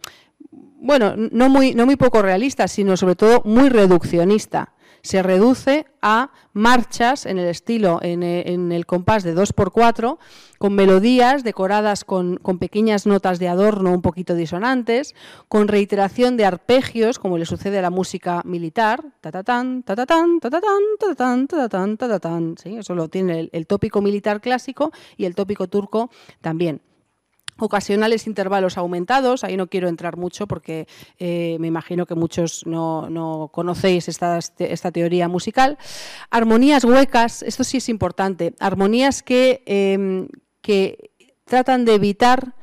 [0.80, 4.72] bueno, no muy poco realista, sino sobre todo muy reduccionista
[5.02, 10.18] se reduce a marchas en el estilo, en, eh, el compás de 2x4,
[10.58, 15.14] con melodías decoradas con, pequeñas notas de adorno un poquito disonantes,
[15.48, 21.96] con reiteración de arpegios, como le sucede a la música militar, ta-ta-tan, ta-ta-tan, ta-ta-tan, ta-ta-tan,
[21.96, 22.76] ta-ta-tan, ¿sí?
[22.76, 26.80] Eso lo tiene el tópico militar clásico y el tópico turco también
[27.58, 30.86] ocasionales intervalos aumentados, ahí no quiero entrar mucho porque
[31.18, 35.78] eh, me imagino que muchos no, conocéis esta, esta, teoría musical.
[36.30, 40.28] Armonías huecas, esto sí es importante, armonías que, em,
[40.60, 41.12] que
[41.44, 42.54] tratan de evitar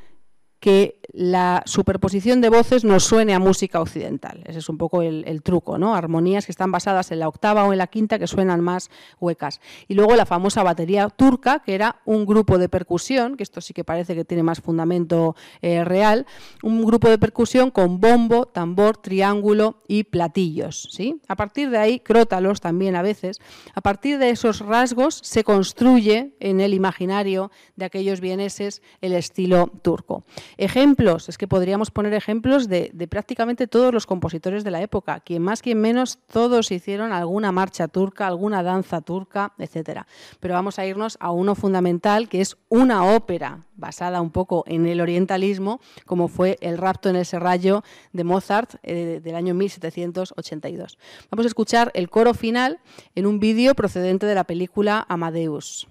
[0.60, 4.44] que la superposición de voces nos suene a música occidental.
[4.46, 5.96] Ese es un poco el, truco, ¿no?
[5.96, 8.90] Armonías que están basadas en la octava o en la quinta que suenan más
[9.20, 9.60] huecas.
[9.88, 13.74] Y luego la famosa batería turca, que era un grupo de percusión, que esto sí
[13.74, 16.26] que parece que tiene más fundamento eh, real,
[16.62, 20.90] un grupo de percusión con bombo, tambor, triángulo y platillos.
[20.92, 21.22] ¿sí?
[21.28, 23.40] A partir de ahí, crótalos también a veces,
[23.74, 29.72] a partir de esos rasgos se construye en el imaginario de aquellos vieneses el estilo
[29.82, 30.24] turco.
[30.58, 35.22] Ejemplo es que podríamos poner ejemplos de, prácticamente todos los compositores de la época.
[35.22, 40.08] Quien más, quien menos, todos hicieron alguna marcha turca, alguna danza turca, etcétera.
[40.42, 44.88] Pero vamos a irnos a uno fundamental, que es una ópera basada un poco en
[44.88, 47.82] el orientalismo, como fue El rapto en el serrallo
[48.12, 50.98] de Mozart eh, del año 1782.
[51.32, 52.80] Vamos a escuchar el coro final
[53.16, 55.88] en un vídeo procedente de la película Amadeus.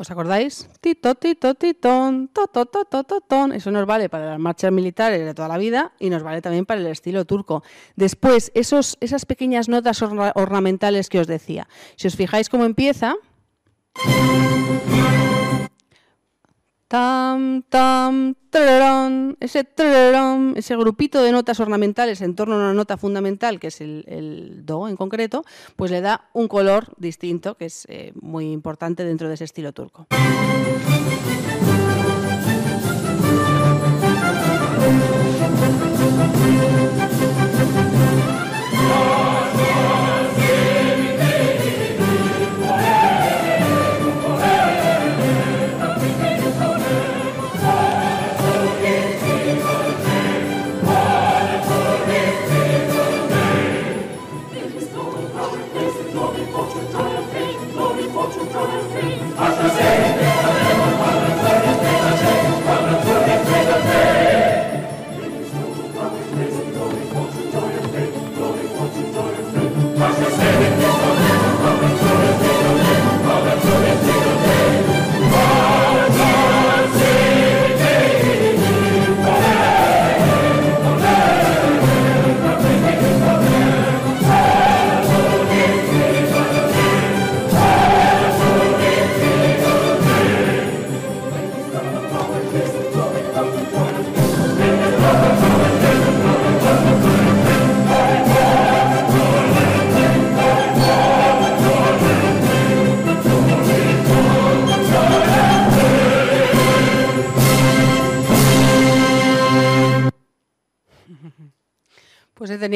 [0.00, 0.70] ¿Os acordáis?
[0.80, 3.50] Tito, tito, titón, to, to, to, to, ton.
[3.52, 6.66] Eso nos vale para las marchas militares de toda la vida y nos vale también
[6.66, 7.64] para el estilo turco.
[7.96, 11.66] Después, esos, esas pequeñas notas ornamentales que os decía.
[11.96, 13.16] Si os fijáis cómo empieza
[16.88, 18.34] tam, tam,
[19.40, 19.66] ese
[20.56, 24.88] ese grupito de notas ornamentales en torno a una nota fundamental, que es el, do
[24.88, 25.44] en concreto,
[25.76, 29.72] pues le da un color distinto, que es eh, muy importante dentro de ese estilo
[29.72, 30.06] turco.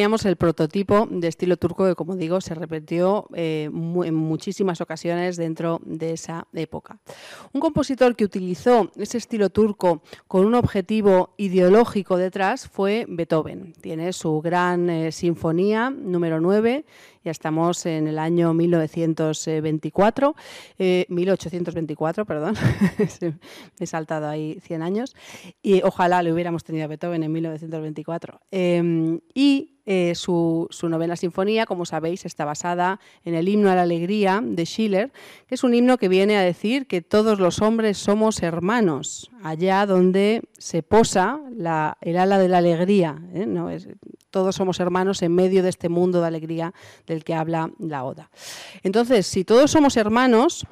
[0.02, 5.36] Teníamos el prototipo de estilo turco que, como digo, se repitió eh, en muchísimas ocasiones
[5.36, 6.98] dentro de esa época.
[7.52, 13.74] Un compositor que utilizó ese estilo turco con un objetivo ideológico detrás fue Beethoven.
[13.80, 16.84] Tiene su gran eh, sinfonía número 9
[17.24, 20.34] ya estamos en el año 1924,
[21.08, 22.54] 1824, eh, perdón,
[23.20, 25.14] me he saltado ahí 100 años,
[25.62, 28.40] y ojalá le hubiéramos tenido a Beethoven en 1924.
[28.50, 33.82] Em, y eh, su, novena sinfonía, como sabéis, está basada en el himno a la
[33.82, 35.12] alegría de Schiller,
[35.48, 39.84] que es un himno que viene a decir que todos los hombres somos hermanos, allá
[39.86, 41.40] donde se posa
[42.00, 43.20] el ala de la alegría.
[43.34, 43.46] ¿eh?
[44.30, 46.72] Todos somos hermanos en medio de este mundo de alegría
[47.06, 48.30] del que habla la Oda.
[48.82, 50.64] Entonces, si todos somos hermanos,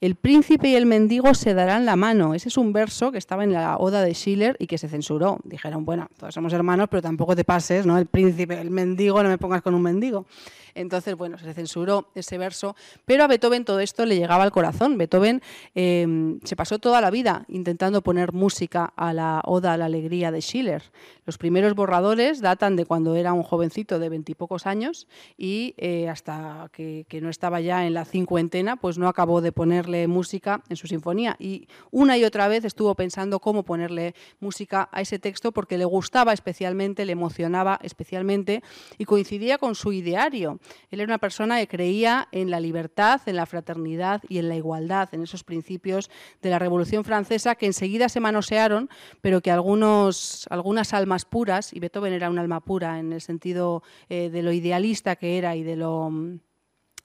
[0.00, 2.34] el príncipe y el mendigo se darán la mano.
[2.34, 5.38] Ese es un verso que estaba en la Oda de Schiller y que se censuró.
[5.44, 7.96] Dijeron, bueno, todos somos hermanos, pero tampoco te pases, ¿no?
[7.96, 10.26] El príncipe, el mendigo, no me pongas con un mendigo.
[10.74, 14.98] Entonces, bueno, se censuró ese verso, pero a Beethoven todo esto le llegaba al corazón.
[14.98, 15.42] Beethoven
[15.74, 20.30] em, se pasó toda la vida intentando poner música a la Oda a la Alegría
[20.30, 20.82] de Schiller.
[21.26, 25.06] Los primeros borradores datan de cuando era un jovencito de veintipocos años
[25.38, 30.08] y eh, hasta que, no estaba ya en la cincuentena, pues no acabó de ponerle
[30.08, 31.36] música en su sinfonía.
[31.38, 35.84] Y una y otra vez estuvo pensando cómo ponerle música a ese texto porque le
[35.84, 38.62] gustaba especialmente, le emocionaba especialmente
[38.98, 40.58] y coincidía con su ideario.
[40.90, 44.56] Él era una persona que creía en la libertad, en la fraternidad y en la
[44.56, 46.10] igualdad, en esos principios
[46.42, 48.88] de la Revolución Francesa que enseguida se manosearon,
[49.20, 53.82] pero que algunos, algunas almas puras, y Beethoven era un alma pura en el sentido
[54.08, 56.10] eh, de lo idealista que era y de lo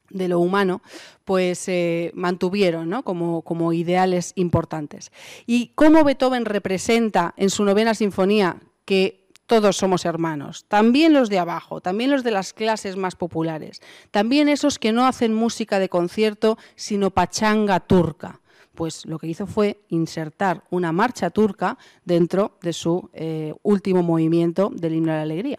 [0.10, 0.82] de lo humano,
[1.24, 3.04] pues eh, mantuvieron ¿no?
[3.04, 5.12] como, como, ideales importantes.
[5.46, 9.19] Y cómo Beethoven representa en su novena sinfonía que
[9.50, 13.82] todos somos hermanos, también los de abajo, también los de las clases más populares,
[14.12, 18.42] también esos que no hacen música de concierto, sino pachanga turca.
[18.76, 24.70] Pues lo que hizo fue insertar una marcha turca dentro de su eh, último movimiento
[24.72, 25.58] del himno de la alegría.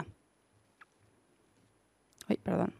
[2.28, 2.72] Ay, perdón.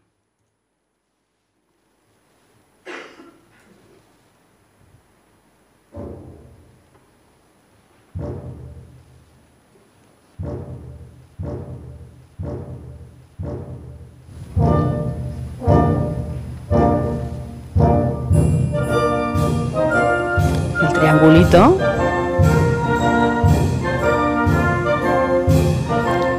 [21.01, 21.79] Triangulito.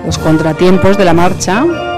[0.05, 1.90] Los contratiempos de la marcha.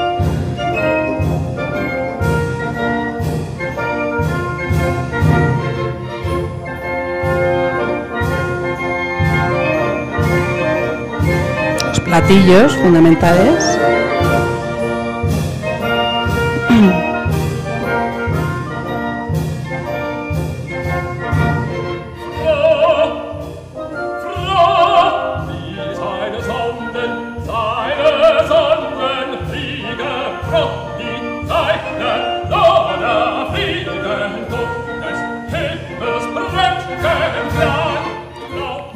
[12.13, 13.92] Los platillos fundamentales.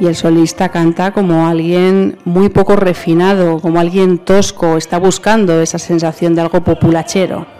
[0.08, 6.34] El solista canta como alguien muy poco refinado, como alguien tosco, está buscando esa sensación
[6.34, 7.57] de algo populachero.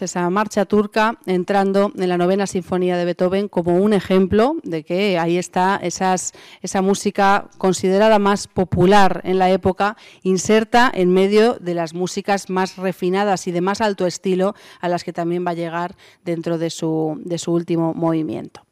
[0.00, 5.18] Esa marcha turca entrando en la novena sinfonía de Beethoven como un ejemplo de que
[5.18, 11.92] ahí está esa música considerada más popular en la época, inserta en medio de las
[11.92, 15.96] músicas más refinadas y de más alto estilo a las que también va a llegar
[16.24, 18.62] dentro de su, de su último movimiento.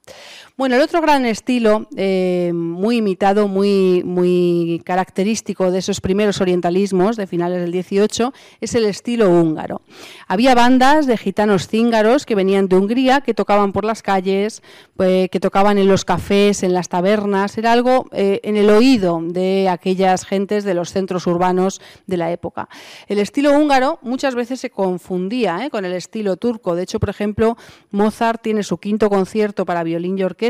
[0.61, 7.16] Bueno, el otro gran estilo, eh, muy imitado, muy, muy característico de esos primeros orientalismos
[7.16, 9.80] de finales del 18, es el estilo húngaro.
[10.28, 14.62] Había bandas de gitanos cíngaros que venían de Hungría, que tocaban por las calles,
[14.98, 19.18] pues, que tocaban en los cafés, en las tabernas, era algo eh, en el oído
[19.22, 22.68] de aquellas gentes de los centros urbanos de la época.
[23.08, 26.74] El estilo húngaro muchas veces se confundía eh, con el estilo turco.
[26.74, 27.56] De hecho, por ejemplo,
[27.92, 30.49] Mozart tiene su quinto concierto para violín violín y orquesta,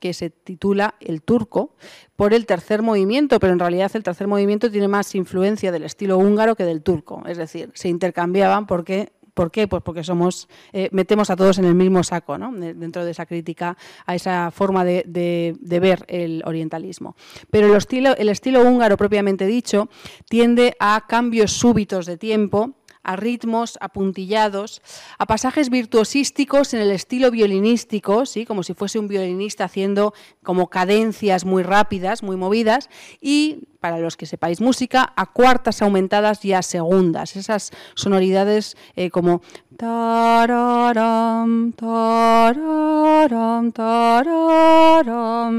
[0.00, 1.74] que se titula El Turco,
[2.16, 6.18] por el tercer movimiento, pero en realidad el tercer movimiento tiene más influencia del estilo
[6.18, 9.68] húngaro que del turco, es decir, se intercambiaban ¿Por qué?
[9.68, 12.52] Pues porque somos, eh, metemos a todos en el mismo saco, ¿no?
[12.52, 17.16] dentro de esa crítica a esa forma de, ver el orientalismo.
[17.50, 19.88] Pero el estilo, el estilo húngaro propiamente dicho
[20.28, 24.82] tiende a cambios súbitos de tiempo a ritmos apuntillados,
[25.18, 28.44] a pasajes virtuosísticos en el estilo violinístico, ¿sí?
[28.44, 32.88] como si fuese un violinista haciendo como cadencias muy rápidas, muy movidas,
[33.20, 39.10] y para los que sepáis música, a cuartas aumentadas y a segundas, esas sonoridades eh,
[39.10, 39.40] como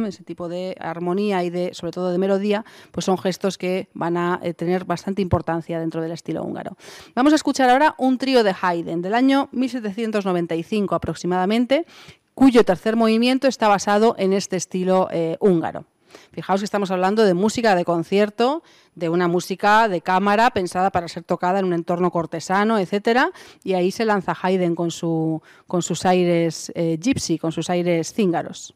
[0.06, 4.18] ese tipo de armonía y de, sobre todo de melodía, pues son gestos que van
[4.18, 6.78] a eh, tener bastante importancia dentro del estilo húngaro.
[7.16, 11.86] Vamos a escuchar ahora un trío de Haydn del año 1795 aproximadamente,
[12.36, 15.86] cuyo tercer movimiento está basado en este estilo eh, húngaro.
[16.32, 18.64] Fijaos que estamos hablando de música de concierto,
[18.96, 23.32] de una música de cámara pensada para ser tocada en un entorno cortesano, etcétera,
[23.64, 28.14] y ahí se lanza Haydn con, su, con sus aires eh, gypsy, con sus aires
[28.14, 28.74] cíngaros.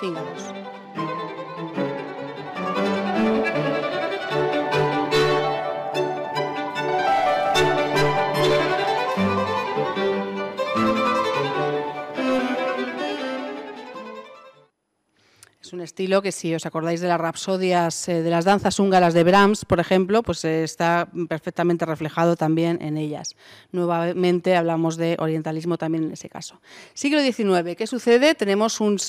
[0.00, 0.59] fingers.
[15.90, 19.64] Estilo que si os acordáis de las rapsodias eh, de las danzas húngaras de Brahms,
[19.64, 23.34] por ejemplo, pues eh, está perfectamente reflejado también en ellas.
[23.72, 26.60] Nuevamente hablamos de orientalismo también en ese caso.
[26.94, 28.36] Siglo XIX, ¿qué sucede?
[28.36, 29.00] Tenemos un,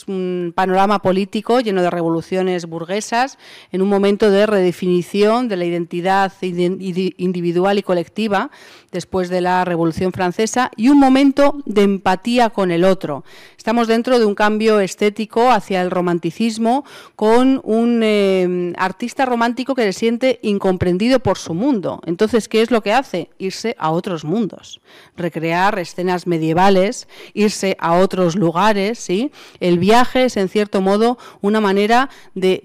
[0.55, 3.37] panorama político lleno de revoluciones burguesas
[3.71, 8.49] en un momento de redefinición de la identidad individual y colectiva
[8.91, 13.23] después de la Revolución Francesa y un momento de empatía con el otro.
[13.61, 16.83] Estamos dentro de un cambio estético hacia el romanticismo
[17.15, 22.01] con un eh, artista romántico que se siente incomprendido por su mundo.
[22.07, 23.29] Entonces, ¿qué es lo que hace?
[23.37, 24.81] Irse a otros mundos,
[25.15, 28.97] recrear escenas medievales, irse a otros lugares.
[28.97, 29.31] ¿sí?
[29.59, 32.61] El viaje es, en cierto modo, una manera de,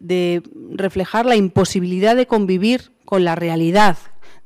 [0.00, 0.42] de
[0.72, 3.98] reflejar la imposibilidad de convivir con la realidad,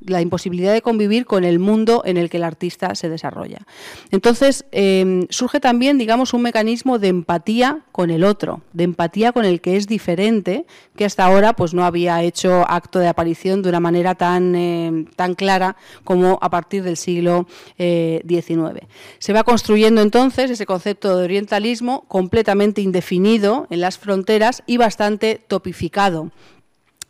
[0.06, 3.58] la imposibilidad de convivir con el mundo en el que el artista se desarrolla.
[4.10, 9.44] Entonces, em, surge también, digamos, un mecanismo de empatía con el otro, de empatía con
[9.44, 13.68] el que es diferente, que hasta ahora pues, no había hecho acto de aparición de
[13.68, 17.46] una manera tan, em, tan clara como a partir del siglo
[17.76, 18.82] XIX.
[18.82, 18.88] Eh,
[19.18, 25.40] se va construyendo entonces ese concepto de orientalismo completamente indefinido en las fronteras y bastante
[25.46, 26.30] topificado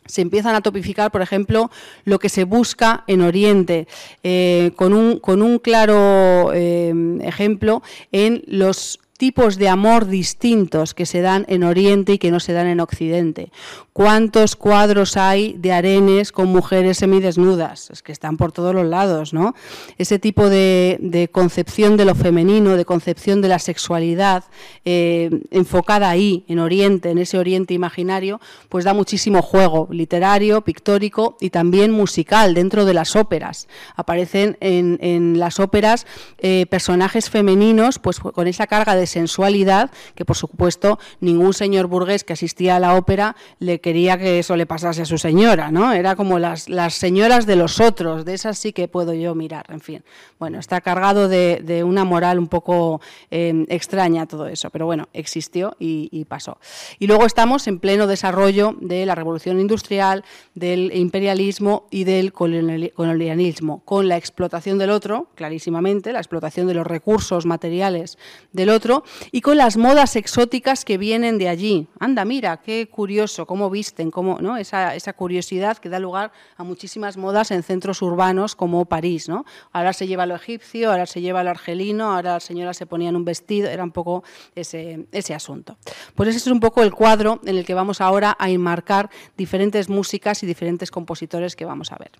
[0.05, 1.71] se empiezan a topificar, por ejemplo,
[2.05, 3.87] lo que se busca en Oriente,
[4.23, 7.81] eh, con, un, claro eh, ejemplo
[8.11, 12.51] en los tipos de amor distintos que se dan en Oriente y que no se
[12.51, 13.51] dan en Occidente.
[13.93, 17.91] ¿Cuántos cuadros hay de arenes con mujeres semidesnudas?
[17.91, 19.53] Es que están por todos los lados, ¿no?
[19.99, 24.45] Ese tipo de, concepción de lo femenino, de concepción de la sexualidad,
[24.83, 31.37] eh, enfocada ahí, en Oriente, en ese Oriente imaginario, pues da muchísimo juego literario, pictórico
[31.39, 33.67] y también musical dentro de las óperas.
[33.95, 36.07] Aparecen en, las óperas
[36.39, 42.23] eh, personajes femeninos, pues con esa carga de sensualidad que, por supuesto, ningún señor burgués
[42.23, 45.91] que asistía a la ópera le quería que eso le pasase a su señora, ¿no?
[45.91, 49.65] Era como las, las señoras de los otros, de esas sí que puedo yo mirar,
[49.67, 50.03] en fin.
[50.39, 55.75] Bueno, está cargado de, una moral un poco em, extraña todo eso, pero bueno, existió
[55.79, 56.57] y, pasó.
[56.97, 60.23] Y luego estamos en pleno desarrollo de la revolución industrial,
[60.55, 66.87] del imperialismo y del colonialismo, con la explotación del otro, clarísimamente, la explotación de los
[66.87, 68.17] recursos materiales
[68.53, 69.03] del otro,
[69.33, 71.87] y con las modas exóticas que vienen de allí.
[71.99, 74.55] Anda, mira, qué curioso, cómo visten, cómo, ¿no?
[74.55, 79.27] esa, esa curiosidad que da lugar a muchísimas modas en centros urbanos como París.
[79.27, 79.43] ¿no?
[79.73, 83.17] Ahora se lleva lo egipcio, ahora se lleva lo argelino, ahora las señoras se ponían
[83.17, 84.23] un vestido, era un poco
[84.55, 85.75] ese, ese asunto.
[86.15, 89.89] Pues ese es un poco el cuadro en el que vamos ahora a enmarcar diferentes
[89.89, 92.11] músicas y diferentes compositores que vamos a ver.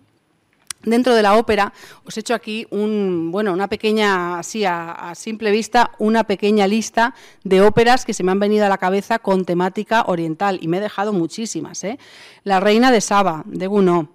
[0.84, 1.72] Dentro de la ópera
[2.05, 7.15] os he hecho aquí un, bueno, una pequeña, así a, simple vista, una pequeña lista
[7.43, 10.77] de óperas que se me han venido a la cabeza con temática oriental y me
[10.77, 11.84] he dejado muchísimas.
[11.84, 11.97] ¿eh?
[12.43, 14.07] La Reina de Saba, de Gounod,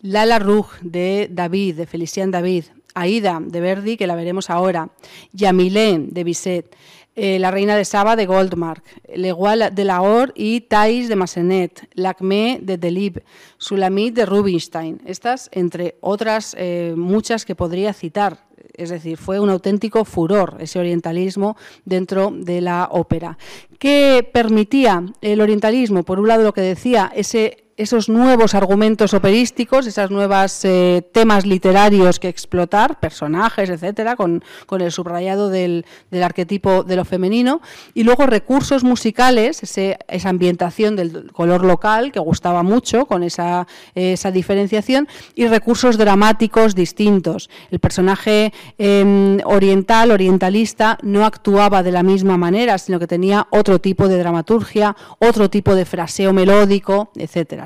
[0.00, 2.64] Lala Rouge, de David, de Felicien David,
[2.94, 4.90] Aida, de Verdi, que la veremos ahora,
[5.32, 6.76] Yamilé, de Bizet,
[7.16, 8.82] eh, la Reina de Saba de Goldmark,
[9.14, 13.22] L'Egual de Lahore y Thais de Massenet, Lacmé de Delib,
[13.58, 15.00] Sulamit de Rubinstein.
[15.06, 18.44] Estas, entre otras eh, muchas que podría citar.
[18.72, 23.38] Es decir, fue un auténtico furor ese orientalismo dentro de la ópera.
[23.78, 26.02] ¿Qué permitía el orientalismo?
[26.02, 31.44] Por un lado, lo que decía, ese esos nuevos argumentos operísticos, esos nuevos eh, temas
[31.44, 34.42] literarios que explotar, personajes, etcétera, con,
[34.78, 35.84] el subrayado del,
[36.22, 37.60] arquetipo de lo femenino,
[37.94, 44.30] y luego recursos musicales, esa ambientación del color local que gustaba mucho, con esa, esa
[44.30, 47.50] diferenciación, y recursos dramáticos distintos.
[47.70, 53.80] El personaje em, oriental, orientalista, no actuaba de la misma manera, sino que tenía otro
[53.80, 57.63] tipo de dramaturgia, otro tipo de fraseo melódico, etcétera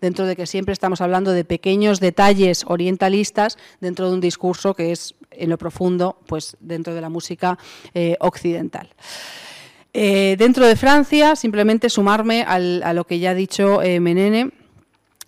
[0.00, 4.92] dentro de que siempre estamos hablando de pequeños detalles orientalistas dentro de un discurso que
[4.92, 7.58] es en lo profundo, pues dentro de la música
[7.94, 8.88] eh, occidental.
[9.92, 14.50] Eh, dentro de Francia, simplemente sumarme a lo que ya ha dicho eh, Menene,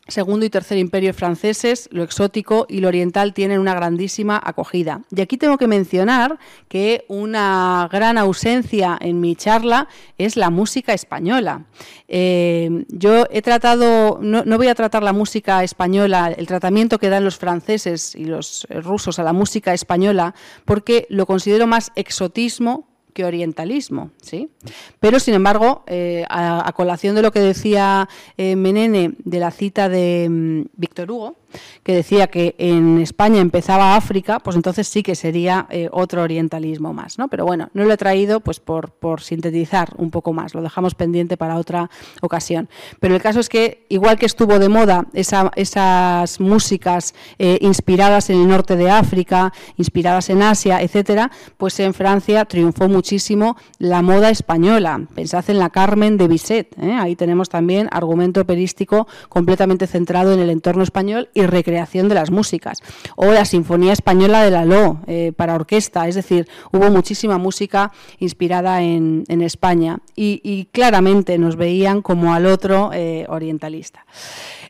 [0.09, 5.03] segundo y tercer imperio franceses, lo exótico y lo oriental tienen una grandísima acogida.
[5.15, 6.39] Y aquí tengo que mencionar
[6.69, 9.89] que una gran ausencia en mi charla
[10.19, 11.67] es la música española.
[12.09, 17.09] Eh, yo he tratado, no, no, voy a tratar la música española, el tratamiento que
[17.09, 20.35] dan los franceses y los rusos a la música española,
[20.65, 24.51] porque lo considero más exotismo que orientalismo, ¿sí?
[25.01, 29.89] Pero, sin embargo, eh, a, colación de lo que decía eh, Menene de la cita
[29.89, 31.37] de mm, Víctor Hugo,
[31.83, 36.93] que decía que en España empezaba África, pues entonces sí que sería eh, otro orientalismo
[36.93, 37.29] más, ¿no?
[37.29, 41.37] Pero bueno, no lo he traído pues por, sintetizar un poco más, lo dejamos pendiente
[41.37, 42.69] para otra ocasión.
[43.01, 48.41] Pero el caso es que, igual que estuvo de moda esas músicas eh, inspiradas en
[48.41, 54.31] el norte de África, inspiradas en Asia, etcétera, pues en Francia triunfó muchísimo la moda
[54.31, 55.07] española.
[55.15, 56.93] Pensad en la Carmen de Bizet, ¿eh?
[56.93, 62.79] ahí tenemos también argumento operístico completamente centrado en el entorno español recreación de las músicas.
[63.17, 67.93] O la Sinfonía Española de la Lo eh, para orquesta, es decir, hubo muchísima música
[68.19, 74.07] inspirada en, España y, claramente nos veían como al otro eh, orientalista.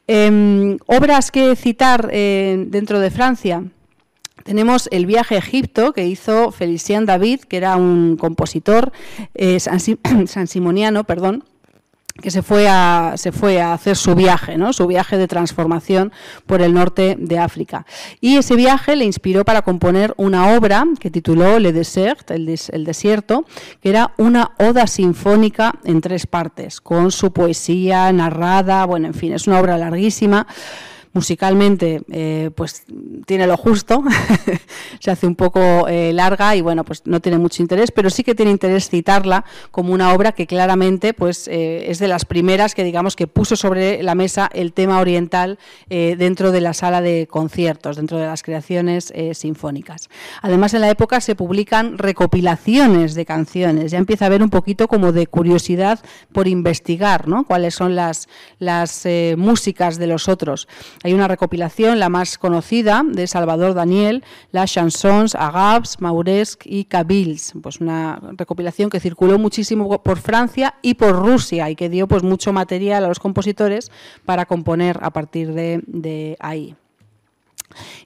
[0.07, 3.65] Em, obras que citar eh, dentro de Francia.
[4.44, 8.93] Tenemos el viaje a Egipto que hizo Felicien David, que era un compositor
[9.59, 9.78] san,
[10.47, 11.44] simoniano, perdón,
[12.20, 14.72] que se fue a se fue a hacer su viaje, ¿no?
[14.72, 16.12] Su viaje de transformación
[16.47, 17.86] por el norte de África.
[18.20, 22.84] Y ese viaje le inspiró para componer una obra que tituló Le Desert, el, el
[22.84, 23.44] desierto,
[23.80, 29.32] que era una oda sinfónica en tres partes, con su poesía narrada, bueno, en fin,
[29.32, 30.47] es una obra larguísima
[31.12, 32.84] musicalmente eh, pues
[33.26, 34.02] tiene lo justo,
[35.01, 38.24] se hace un poco eh, larga y bueno, pues no tiene mucho interés, pero sí
[38.24, 42.74] que tiene interés citarla como una obra que claramente pues eh, es de las primeras
[42.74, 45.59] que digamos que puso sobre la mesa el tema oriental
[45.89, 50.09] dentro de la sala de conciertos, dentro de las creaciones sinfónicas.
[50.40, 54.89] Además en la época se publican recopilaciones de canciones, ya empieza a haber un poquito
[54.89, 56.01] como de curiosidad
[56.32, 57.44] por investigar, ¿no?
[57.44, 58.28] Cuáles son las,
[58.59, 59.06] las
[59.36, 60.66] músicas de los otros.
[61.03, 67.53] Hay una recopilación, la más conocida, de Salvador Daniel, las chansons, agabs, mauresque y cabils,
[67.62, 72.23] pues una recopilación que circuló muchísimo por Francia y por Rusia y que dio pues
[72.23, 73.91] mucho material a los compositores
[74.24, 76.77] para componer a partir de ahí.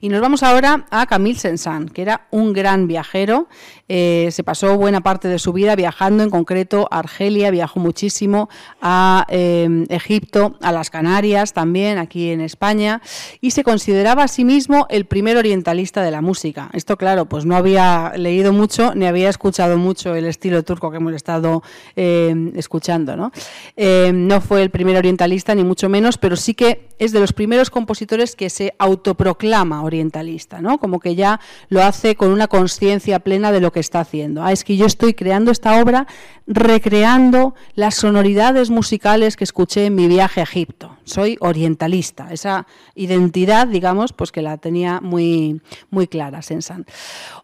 [0.01, 3.47] Y nos vamos ahora a Camille Saint-Saëns, que era un gran viajero.
[3.89, 8.49] Eh, se pasó buena parte de su vida viajando, en concreto a Argelia, viajó muchísimo
[8.81, 13.01] a eh, Egipto, a las Canarias también, aquí en España,
[13.39, 16.69] y se consideraba a sí mismo el primer orientalista de la música.
[16.73, 20.97] Esto, claro, pues no había leído mucho ni había escuchado mucho el estilo turco que
[20.97, 21.63] hemos estado
[21.95, 23.15] eh, escuchando.
[23.15, 23.31] ¿no?
[23.77, 27.69] no fue el primer orientalista, ni mucho menos, pero sí que es de los primeros
[27.69, 30.77] compositores que se autoproclama orientalista, ¿no?
[30.77, 31.39] Como que ya
[31.69, 34.43] lo hace con una conciencia plena de lo que está haciendo.
[34.43, 36.07] Ah, es que yo estoy creando esta obra
[36.45, 40.96] recreando las sonoridades musicales que escuché en mi viaje a Egipto.
[41.07, 42.27] Soy orientalista.
[42.31, 46.85] Esa identidad, digamos, pues que la tenía muy, muy clara Sensan.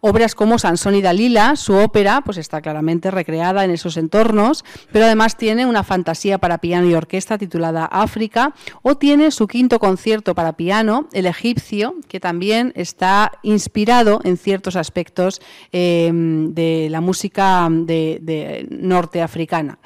[0.01, 5.05] Obras como Sansón y Dalila, su ópera, pues está claramente recreada en esos entornos, pero
[5.05, 10.35] además tiene una fantasía para piano y orquesta titulada África, o tiene su quinto concierto
[10.35, 15.41] para piano, El Egipcio, que también está inspirado en ciertos aspectos
[15.71, 19.79] eh, de la música de, norteafricana.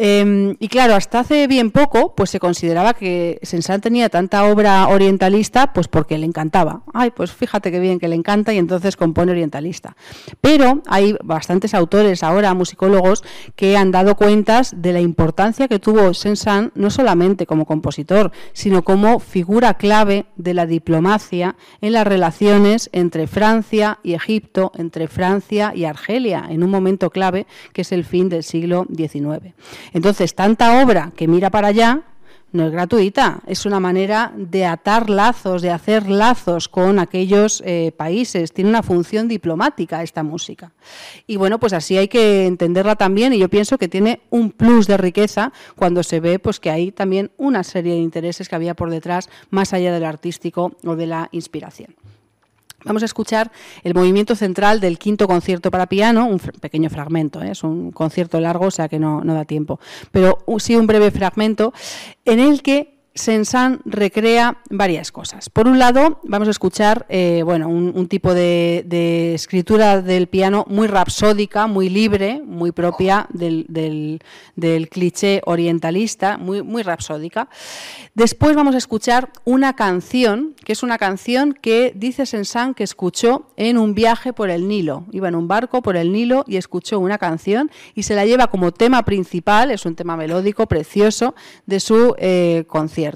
[0.00, 4.86] Em, y claro, hasta hace bien poco, pues se consideraba que Sensan tenía tanta obra
[4.86, 6.82] orientalista, pues porque le encantaba.
[6.94, 9.96] Ay, pues fíjate qué bien que le encanta y entonces compone orientalista.
[10.40, 13.24] Pero hay bastantes autores ahora, musicólogos,
[13.56, 18.84] que han dado cuentas de la importancia que tuvo Sensan no solamente como compositor, sino
[18.84, 25.72] como figura clave de la diplomacia en las relaciones entre Francia y Egipto, entre Francia
[25.74, 29.54] y Argelia, en un momento clave que es el fin del siglo XIX.
[29.92, 32.02] Entonces, tanta obra que mira para allá
[32.50, 37.92] no es gratuita, es una manera de atar lazos, de hacer lazos con aquellos eh,
[37.96, 40.72] países, tiene una función diplomática esta música.
[41.26, 44.86] Y bueno, pues así hay que entenderla también y yo pienso que tiene un plus
[44.86, 48.74] de riqueza cuando se ve pues que hay también una serie de intereses que había
[48.74, 51.94] por detrás más allá del artístico o de la inspiración.
[52.88, 53.52] Vamos a escuchar
[53.84, 57.50] el movimiento central del quinto concierto para piano, un pequeño fragmento, ¿eh?
[57.50, 59.78] es un concierto largo, o sea que no, no da tiempo,
[60.10, 61.74] pero sí un breve fragmento
[62.24, 65.50] en el que Sensan recrea varias cosas.
[65.50, 70.86] Por un lado, vamos a escuchar eh, bueno, un, tipo de, escritura del piano muy
[70.86, 74.20] rapsódica, muy libre, muy propia del,
[74.90, 77.48] cliché orientalista, muy, muy rapsódica.
[78.14, 83.48] Después vamos a escuchar una canción, que es una canción que dice Sensan que escuchó
[83.56, 85.06] en un viaje por el Nilo.
[85.10, 88.46] Iba en un barco por el Nilo y escuchó una canción y se la lleva
[88.46, 91.34] como tema principal, es un tema melódico precioso,
[91.66, 93.07] de su eh, concierto.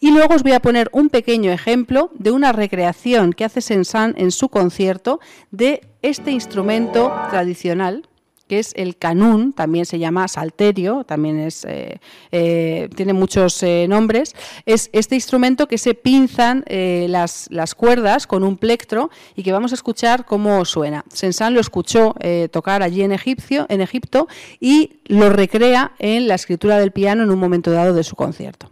[0.00, 4.14] Y luego os voy a poner un pequeño ejemplo de una recreación que hace Sensan
[4.16, 8.08] en su concierto de este instrumento tradicional
[8.48, 12.00] que es el canún, también se llama salterio, también es, eh,
[12.30, 14.34] eh, tiene muchos eh, nombres,
[14.66, 19.74] es este instrumento que se pinzan las, cuerdas con un plectro y que vamos a
[19.74, 21.04] escuchar cómo suena.
[21.12, 22.14] Sensan lo escuchó
[22.50, 24.28] tocar allí en Egipto
[24.60, 28.70] y lo recrea en la escritura del piano en un momento dado de su concierto.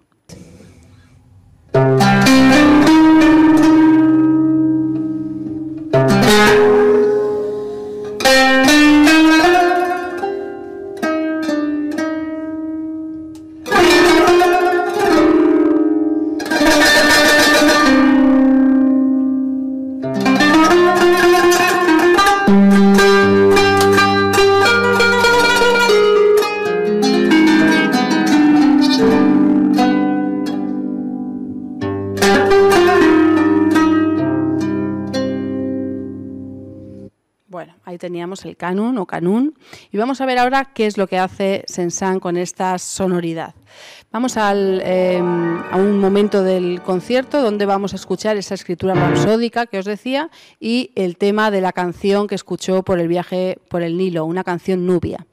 [1.75, 2.03] Thank
[6.69, 6.74] you.
[38.05, 39.55] Teníamos el canun o canún.
[39.91, 43.55] Y vamos a ver ahora qué es lo que hace Sensan con esta sonoridad.
[44.13, 49.79] Vamos em, a un momento del concierto donde vamos a escuchar esa escritura rapsódica que
[49.79, 50.29] os decía
[50.61, 54.45] y el tema de la canción que escuchó por el viaje por el Nilo, una
[54.45, 55.27] canción nubia.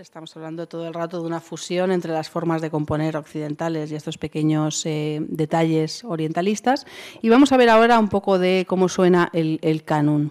[0.00, 3.96] Estamos hablando todo el rato de una fusión entre las formas de componer occidentales y
[3.96, 6.86] estos pequeños eh, detalles orientalistas.
[7.20, 10.30] Y vamos a ver ahora un poco de cómo suena el, el canon.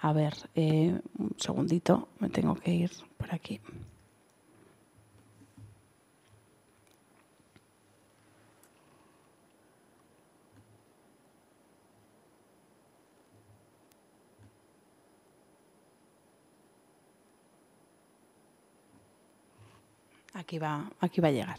[0.00, 3.60] A ver, eh, un segundito, me tengo que ir por aquí.
[20.40, 21.58] Aquí va, aquí va a llegar.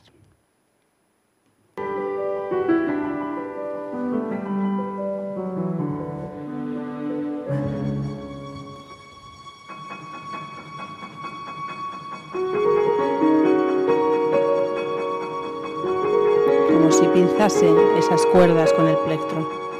[16.67, 19.70] Como si pinzase esas cuerdas con el plectro.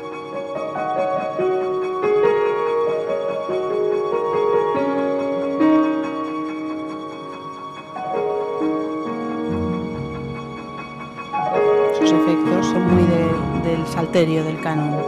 [14.26, 15.02] Del canon.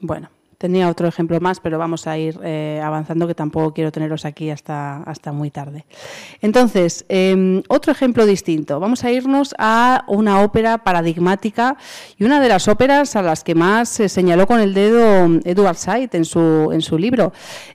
[0.00, 0.28] Bueno,
[0.58, 4.50] Tenía otro ejemplo más, pero vamos a ir eh, avanzando, que tampoco quiero teneros aquí
[4.50, 5.84] hasta, hasta muy tarde.
[6.40, 8.78] Entonces, em, otro ejemplo distinto.
[8.78, 11.76] Vamos a irnos a una ópera paradigmática
[12.16, 15.76] y una de las óperas a las que más se señaló con el dedo Edward
[15.76, 17.32] Said en su, en su libro.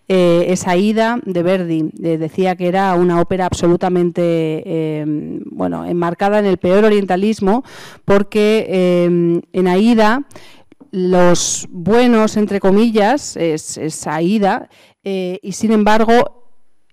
[0.07, 1.89] Eh, es Aida de Verdi.
[2.01, 7.63] Eh, decía que era una ópera absolutamente em, bueno, enmarcada en el peor orientalismo,
[8.05, 10.23] porque em, en Aida
[10.91, 14.69] los buenos, entre comillas, es, es Aida,
[15.03, 16.42] eh, y sin embargo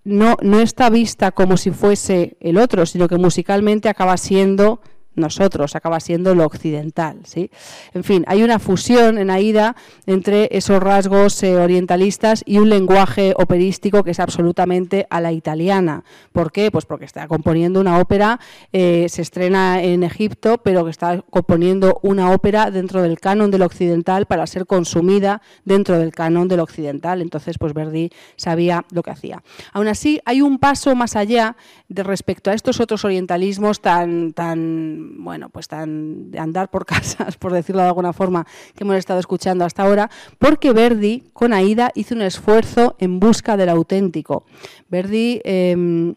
[0.04, 4.80] no, no está vista como si fuese el otro, sino que musicalmente acaba siendo
[5.20, 7.20] nosotros, acaba siendo lo occidental.
[7.24, 7.50] ¿sí?
[7.94, 9.76] En fin, hay una fusión en Aida
[10.06, 16.04] entre esos rasgos eh, orientalistas y un lenguaje operístico que es absolutamente a la italiana.
[16.32, 16.70] ¿Por qué?
[16.70, 18.40] Pues porque está componiendo una ópera,
[18.72, 23.62] eh, se estrena en Egipto, pero que está componiendo una ópera dentro del canon del
[23.62, 27.22] occidental para ser consumida dentro del canon del occidental.
[27.22, 29.42] Entonces, pues Verdi sabía lo que hacía.
[29.72, 31.56] Aún así, hay un paso más allá
[31.88, 37.36] de respecto a estos otros orientalismos tan, tan bueno, pues tan de andar por casas,
[37.36, 41.90] por decirlo de alguna forma, que hemos estado escuchando hasta ahora, porque Verdi con Aida
[41.94, 44.44] hizo un esfuerzo en busca del auténtico.
[44.88, 46.14] Verdi em,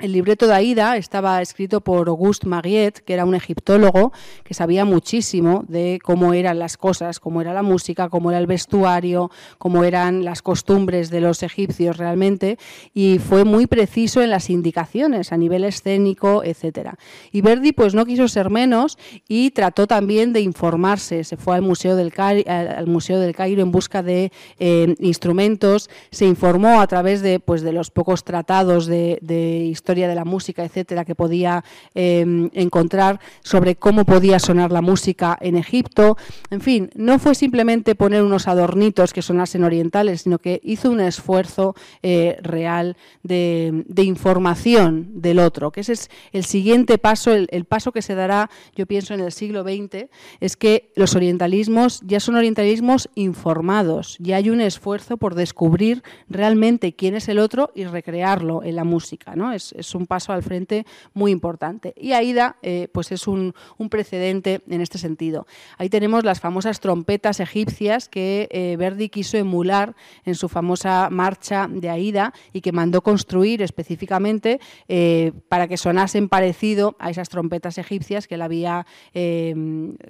[0.00, 4.12] el libreto de Aida estaba escrito por Auguste Mariette, que era un egiptólogo
[4.44, 8.46] que sabía muchísimo de cómo eran las cosas, cómo era la música, cómo era el
[8.46, 12.58] vestuario, cómo eran las costumbres de los egipcios realmente,
[12.94, 16.96] y fue muy preciso en las indicaciones a nivel escénico, etcétera.
[17.30, 18.98] Y Verdi pues no quiso ser menos
[19.28, 21.24] y trató también de informarse.
[21.24, 22.12] Se fue al Museo del,
[22.46, 27.62] al Museo del Cairo en busca de eh, instrumentos, se informó a través de pues
[27.62, 31.64] de los pocos tratados de, de historia de la música, etcétera, que podía
[31.94, 36.16] em, encontrar sobre cómo podía sonar la música en Egipto.
[36.50, 41.00] En fin, no fue simplemente poner unos adornitos que sonasen orientales, sino que hizo un
[41.00, 47.92] esfuerzo eh, real de, información del otro, que ese es el siguiente paso, el, paso
[47.92, 50.08] que se dará, yo pienso, en el siglo XX,
[50.40, 56.94] es que los orientalismos ya son orientalismos informados, ya hay un esfuerzo por descubrir realmente
[56.94, 59.36] quién es el otro y recrearlo en la música.
[59.36, 59.52] ¿no?
[59.80, 61.94] Es un paso al frente muy importante.
[61.96, 63.54] Y Aida eh, pues es un,
[63.90, 65.46] precedente en este sentido.
[65.76, 71.66] Ahí tenemos las famosas trompetas egipcias que eh, Verdi quiso emular en su famosa marcha
[71.68, 77.78] de Aida y que mandó construir específicamente eh, para que sonasen parecido a esas trompetas
[77.78, 78.86] egipcias que él había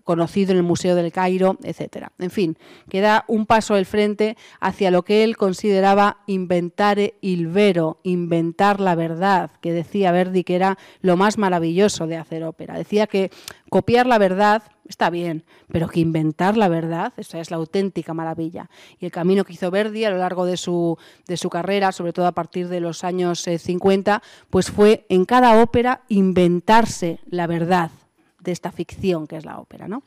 [0.05, 2.13] conocido en el Museo del Cairo, etcétera.
[2.19, 2.57] En fin,
[2.89, 8.95] queda un paso al frente hacia lo que él consideraba inventare il vero, inventar la
[8.95, 12.77] verdad, que decía Verdi que era lo más maravilloso de hacer ópera.
[12.77, 13.31] Decía que
[13.69, 18.69] copiar la verdad está bien, pero que inventar la verdad, esa es la auténtica maravilla.
[18.99, 22.13] Y el camino que hizo Verdi a lo largo de su, de su carrera, sobre
[22.13, 27.47] todo a partir de los años 50, eh, pues fue en cada ópera inventarse la
[27.47, 27.93] verdad
[28.41, 29.87] de esta ficción que es la ópera.
[29.87, 30.03] ¿no?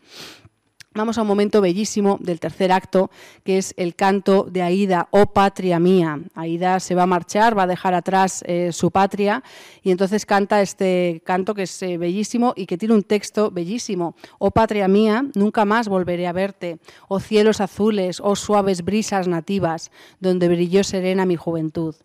[0.95, 3.09] Vamos a un momento bellísimo del tercer acto,
[3.43, 6.19] que es el canto de Aida, oh patria mía.
[6.35, 9.43] Aida se va a marchar, va a dejar atrás eh, su patria
[9.81, 14.13] y entonces canta este canto que es eh, bellísimo y que tiene un texto bellísimo.
[14.37, 16.77] Oh patria mía, nunca más volveré a verte.
[17.07, 19.89] Oh cielos azules, oh suaves brisas nativas,
[20.19, 21.95] donde brilló serena mi juventud.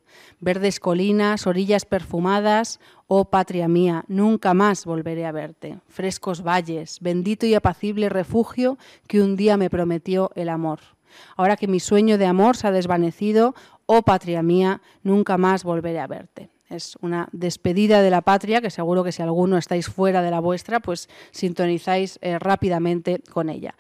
[0.41, 5.79] Verdes colinas, orillas perfumadas, oh patria mía, nunca más volveré a verte.
[5.89, 10.81] Frescos valles, bendito y apacible refugio que un día me prometió el amor.
[11.37, 13.55] Ahora que mi sueño de amor se ha desvanecido,
[13.87, 16.51] oh patria mía, nunca más volveré a verte.
[16.69, 20.41] Es una despedida de la patria que seguro que si alguno estáis fuera de la
[20.41, 23.75] vuestra, pues sintonizáis eh, rápidamente con ella.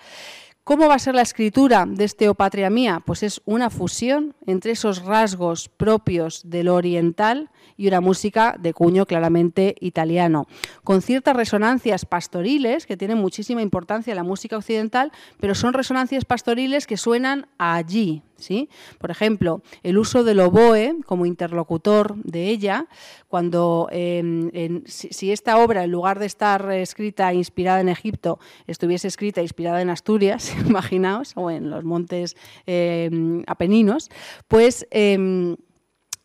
[0.68, 3.02] ¿Cómo va a ser la escritura de este O Patria Mía?
[3.02, 9.06] Pues es una fusión entre esos rasgos propios del oriental y una música de cuño
[9.06, 10.46] claramente italiano,
[10.84, 16.26] con ciertas resonancias pastoriles que tienen muchísima importancia en la música occidental, pero son resonancias
[16.26, 18.68] pastoriles que suenan allí, ¿Sí?
[18.98, 22.86] Por ejemplo, el uso del oboe como interlocutor de ella,
[23.26, 28.38] cuando em, si, esta obra, en lugar de estar escrita inspirada en Egipto,
[28.68, 32.36] estuviese escrita inspirada en Asturias, imaginaos, o en los montes
[32.66, 34.08] em, apeninos,
[34.46, 35.56] pues em,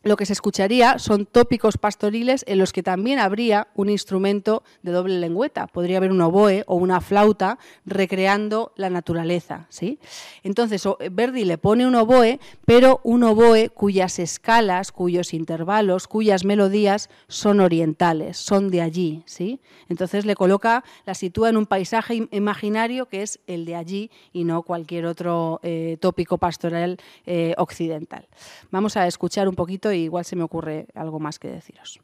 [0.03, 4.91] lo que se escucharía son tópicos pastoriles en los que también habría un instrumento de
[4.91, 5.67] doble lengüeta.
[5.67, 9.65] Podría haber un oboe o una flauta recreando la naturaleza.
[9.69, 9.99] ¿sí?
[10.43, 17.09] Entonces, Verdi le pone un oboe, pero un oboe cuyas escalas, cuyos intervalos, cuyas melodías
[17.27, 19.23] son orientales, son de allí.
[19.25, 19.61] ¿sí?
[19.87, 24.43] Entonces le coloca, la sitúa en un paisaje imaginario que es el de allí y
[24.43, 28.27] no cualquier otro eh, tópico pastoral eh, occidental.
[28.69, 31.99] Vamos a escuchar un poquito igual se me ocurre algo más que deciros.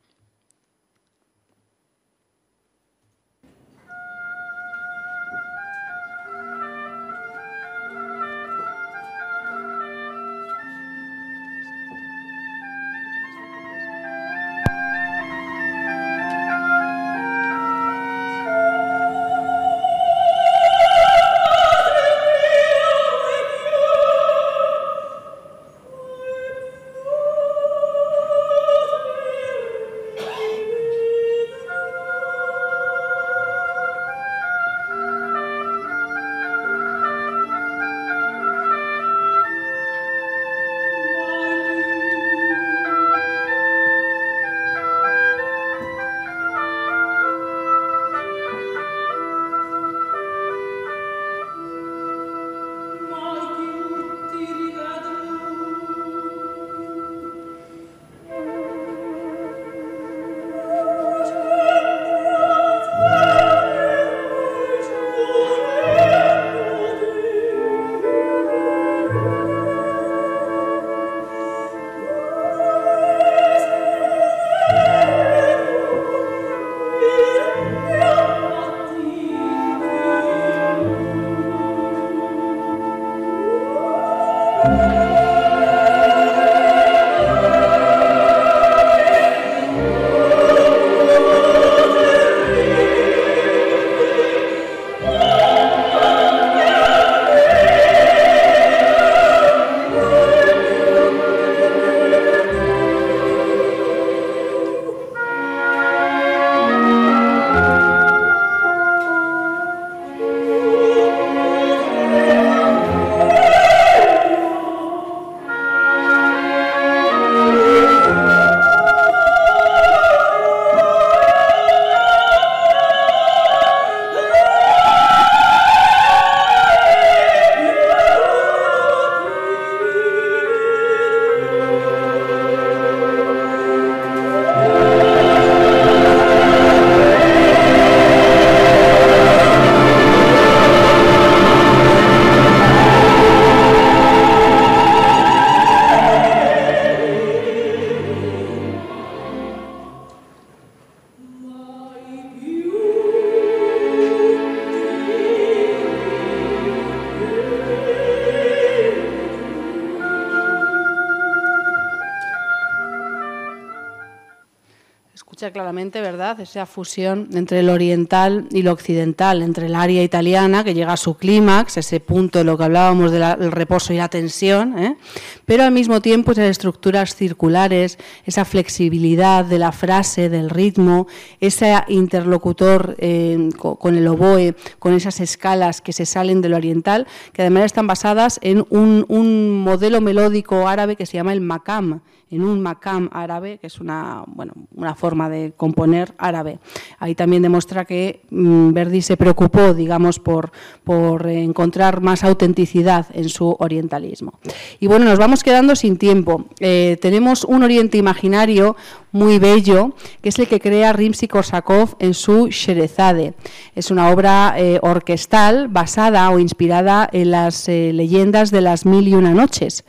[166.40, 170.98] Esa fusión entre el oriental y lo occidental, entre el área italiana, que llega a
[170.98, 174.98] su clímax, ese punto de lo que hablábamos del reposo y la tensión, ¿eh?
[175.46, 181.08] pero al mismo tiempo esas estructuras circulares, esa flexibilidad de la frase, del ritmo,
[181.40, 187.08] ese interlocutor eh, con el oboe, con esas escalas que se salen de lo oriental,
[187.34, 192.02] que además están basadas en un, un modelo melódico árabe que se llama el makam,
[192.32, 196.60] en un makam árabe, que es una, bueno, una forma de componer árabe.
[197.00, 200.52] Ahí también demuestra que mm, Verdi se preocupó, digamos, por,
[200.84, 204.34] por encontrar más autenticidad en su orientalismo.
[204.80, 206.46] Y bueno, nos vamos quedando sin tiempo.
[206.60, 208.76] Eh, tenemos un oriente imaginario
[209.12, 213.34] muy bello, que es el que crea Rimsky-Korsakov en su Sherezade.
[213.76, 219.08] Es una obra eh, orquestal basada o inspirada en las eh, leyendas de las mil
[219.08, 219.84] y una noches.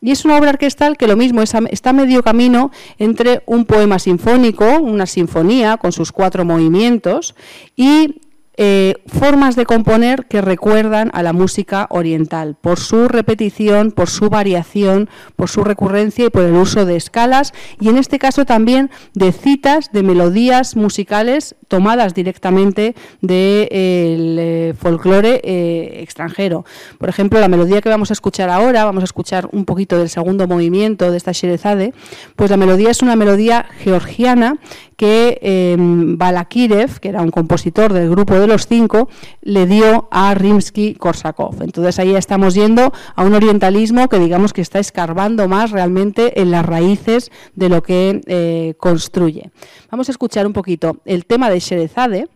[0.00, 4.80] Y es una obra orquestal que lo mismo está medio camino entre un poema sinfónico,
[4.80, 7.34] una sinfonía con sus cuatro movimientos,
[7.74, 8.20] y
[8.56, 14.30] eh, formas de componer que recuerdan a la música oriental, por su repetición, por su
[14.30, 18.90] variación, por su recurrencia y por el uso de escalas, y en este caso también
[19.14, 26.64] de citas de melodías musicales tomadas directamente del eh, folclore eh, extranjero.
[26.98, 30.08] Por ejemplo, la melodía que vamos a escuchar ahora, vamos a escuchar un poquito del
[30.08, 31.92] segundo movimiento de esta Sherezade,
[32.36, 34.58] pues la melodía es una melodía georgiana
[34.96, 39.08] que em, Balakirev, que era un compositor del grupo de los cinco,
[39.42, 41.62] le dio a Rimsky-Korsakov.
[41.62, 46.50] Entonces ahí estamos yendo a un orientalismo que digamos que está escarbando más realmente en
[46.50, 49.50] las raíces de lo que eh, construye.
[49.90, 52.28] Vamos a escuchar un poquito el tema de Sherezade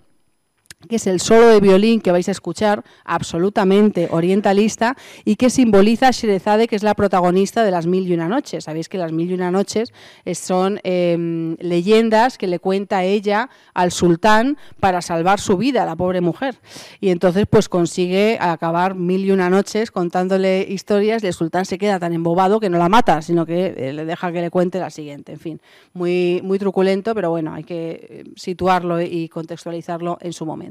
[0.86, 6.08] que es el solo de violín que vais a escuchar, absolutamente orientalista, y que simboliza
[6.08, 8.64] a Sherezade, que es la protagonista de Las Mil y Una Noches.
[8.64, 9.92] Sabéis que Las Mil y Una Noches
[10.34, 16.20] son em, leyendas que le cuenta ella al sultán para salvar su vida, la pobre
[16.20, 16.56] mujer.
[17.00, 21.76] Y entonces pues consigue acabar Mil y Una Noches contándole historias y el sultán se
[21.76, 24.78] queda tan embobado que no la mata, sino que eh, le deja que le cuente
[24.78, 25.32] la siguiente.
[25.32, 25.60] En fin,
[25.92, 30.67] muy, muy truculento, pero bueno, hay que eh, situarlo y contextualizarlo en su momento.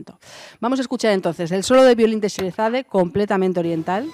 [0.60, 4.10] Vamos a escuchar entonces el solo de violín de Sherezade, completamente oriental.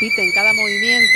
[0.00, 1.09] Se repite en cada movimiento,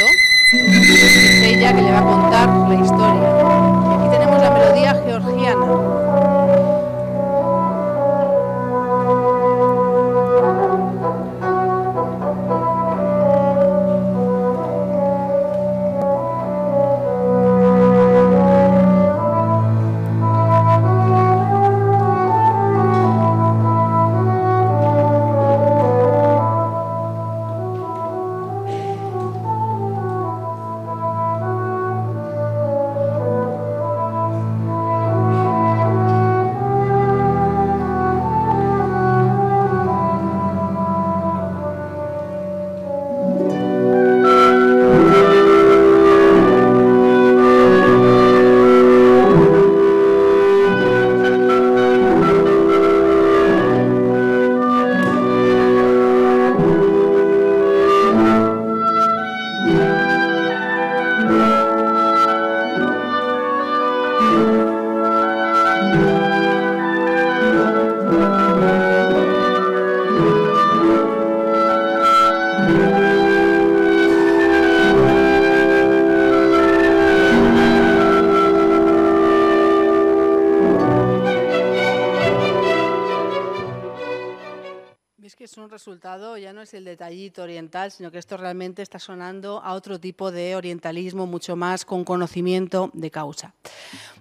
[87.91, 92.91] sino que esto realmente está sonando a otro tipo de orientalismo, mucho más con conocimiento
[92.95, 93.54] de causa.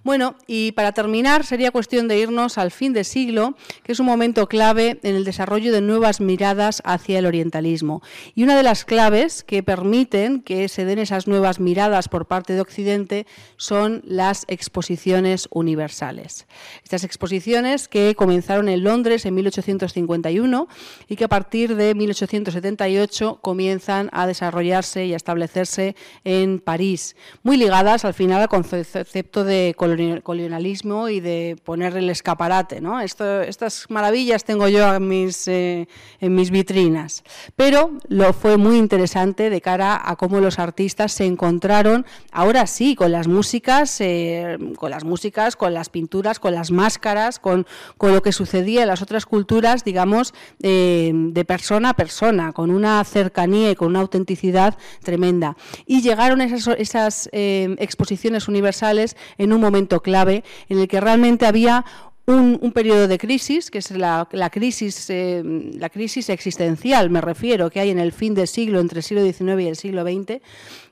[0.04, 4.06] Bueno, y para terminar, sería cuestión de irnos al fin de siglo, que es un
[4.06, 8.02] momento clave en el desarrollo de nuevas miradas hacia el orientalismo.
[8.34, 12.52] Y una de las claves que permiten que se den esas nuevas miradas por parte
[12.52, 13.26] de Occidente
[13.56, 16.46] son las exposiciones universales.
[16.82, 20.68] Estas exposiciones que comenzaron en Londres en 1851
[21.08, 27.56] y que a partir de 1878 comienzan a desarrollarse y a establecerse en París, muy
[27.56, 29.74] ligadas al final al concepto de
[30.22, 32.80] colonialismo y de poner el escaparate.
[32.80, 33.00] ¿no?
[33.00, 35.88] Estas maravillas tengo yo en mis, eh,
[36.20, 37.22] en mis vitrinas.
[37.56, 42.94] Pero lo fue muy interesante de cara a cómo los artistas se encontraron, ahora sí,
[42.94, 47.66] con las músicas, eh, con las músicas, con las pinturas, con las máscaras, con,
[47.96, 52.70] con, lo que sucedía en las otras culturas, digamos, eh, de persona a persona con
[52.70, 55.56] una cercanía y con una autenticidad tremenda.
[55.86, 61.84] Y llegaron esas, esas exposiciones universales en un momento clave en el que realmente había
[62.26, 65.42] un, periodo de crisis, que es la, crisis, eh,
[65.78, 69.22] la crisis existencial, me refiero, que hay en el fin del siglo, entre el siglo
[69.22, 70.40] XIX y el siglo XX,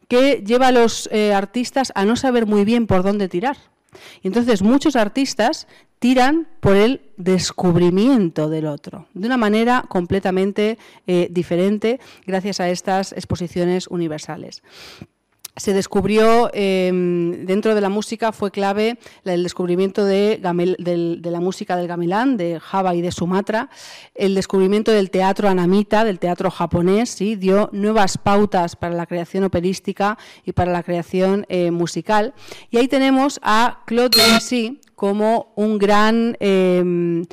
[0.08, 3.56] que lleva a los eh, artistas a no saber muy bien por dónde tirar.
[4.22, 5.66] Y entonces muchos artistas
[5.98, 13.12] tiran por el descubrimiento del otro, de una manera completamente eh, diferente gracias a estas
[13.12, 14.62] exposiciones universales
[15.56, 21.88] se descubrió em, dentro de la música fue clave el descubrimiento de, la música del
[21.88, 23.68] gamelán, de Java y de Sumatra,
[24.14, 27.36] el descubrimiento del teatro anamita, del teatro japonés, ¿sí?
[27.36, 32.32] dio nuevas pautas para la creación operística y para la creación eh, musical.
[32.70, 36.36] Y ahí tenemos a Claude Debussy como un gran...
[36.40, 37.24] Em,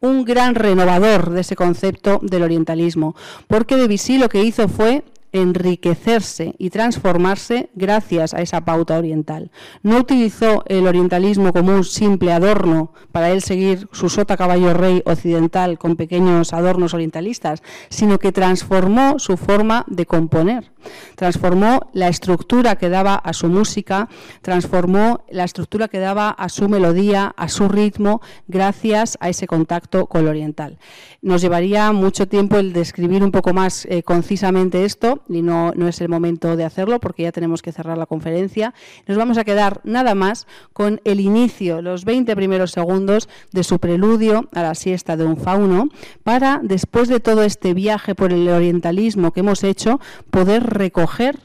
[0.00, 3.16] un gran renovador de ese concepto del orientalismo,
[3.48, 5.02] porque Debussy lo que hizo fue
[5.32, 9.50] enriquecerse y transformarse gracias a esa pauta oriental.
[9.82, 15.02] No utilizó el orientalismo como un simple adorno para él seguir su sota caballo rey
[15.04, 20.72] occidental con pequeños adornos orientalistas, sino que transformó su forma de componer,
[21.16, 24.08] transformó la estructura que daba a su música,
[24.42, 30.06] transformó la estructura que daba a su melodía, a su ritmo, gracias a ese contacto
[30.06, 30.78] con lo oriental.
[31.22, 35.88] Nos llevaría mucho tiempo el describir un poco más eh, concisamente esto, y no, no
[35.88, 38.74] es el momento de hacerlo porque ya tenemos que cerrar la conferencia.
[39.06, 43.78] Nos vamos a quedar nada más con el inicio, los 20 primeros segundos de su
[43.78, 45.88] preludio a la siesta de un fauno,
[46.22, 50.00] para después de todo este viaje por el orientalismo que hemos hecho,
[50.30, 51.40] poder recoger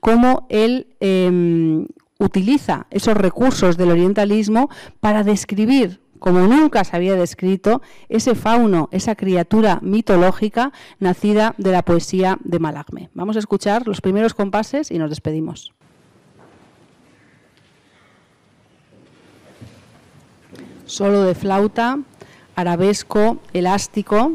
[0.00, 1.86] cómo él em,
[2.18, 4.68] utiliza esos recursos del orientalismo
[5.00, 11.82] para describir como nunca se había descrito, ese fauno, esa criatura mitológica nacida de la
[11.82, 13.10] poesía de Malagme.
[13.14, 15.72] Vamos a escuchar los primeros compases y nos despedimos.
[20.84, 21.98] Solo de flauta,
[22.56, 24.32] arabesco, elástico,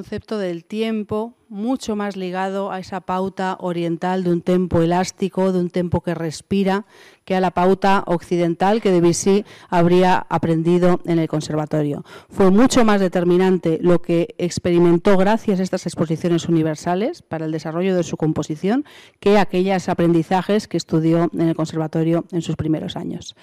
[0.00, 5.60] concepto del tiempo mucho más ligado a esa pauta oriental de un tempo elástico, de
[5.60, 6.86] un tempo que respira,
[7.30, 12.04] que a la pauta occidental que Debussy habría aprendido en el conservatorio.
[12.28, 17.94] Fue mucho más determinante lo que experimentó gracias a estas exposiciones universales para el desarrollo
[17.94, 18.84] de su composición
[19.20, 23.36] que aquellos aprendizajes que estudió en el conservatorio en sus primeros años.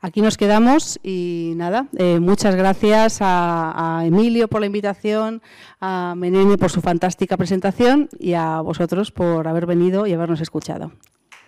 [0.00, 5.42] Aquí nos quedamos y nada, eh, muchas gracias a, a Emilio por la invitación,
[5.82, 10.92] a Menene por su fantástica presentación y a vosotros por haber venido y habernos escuchado.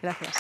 [0.03, 0.35] Gracias.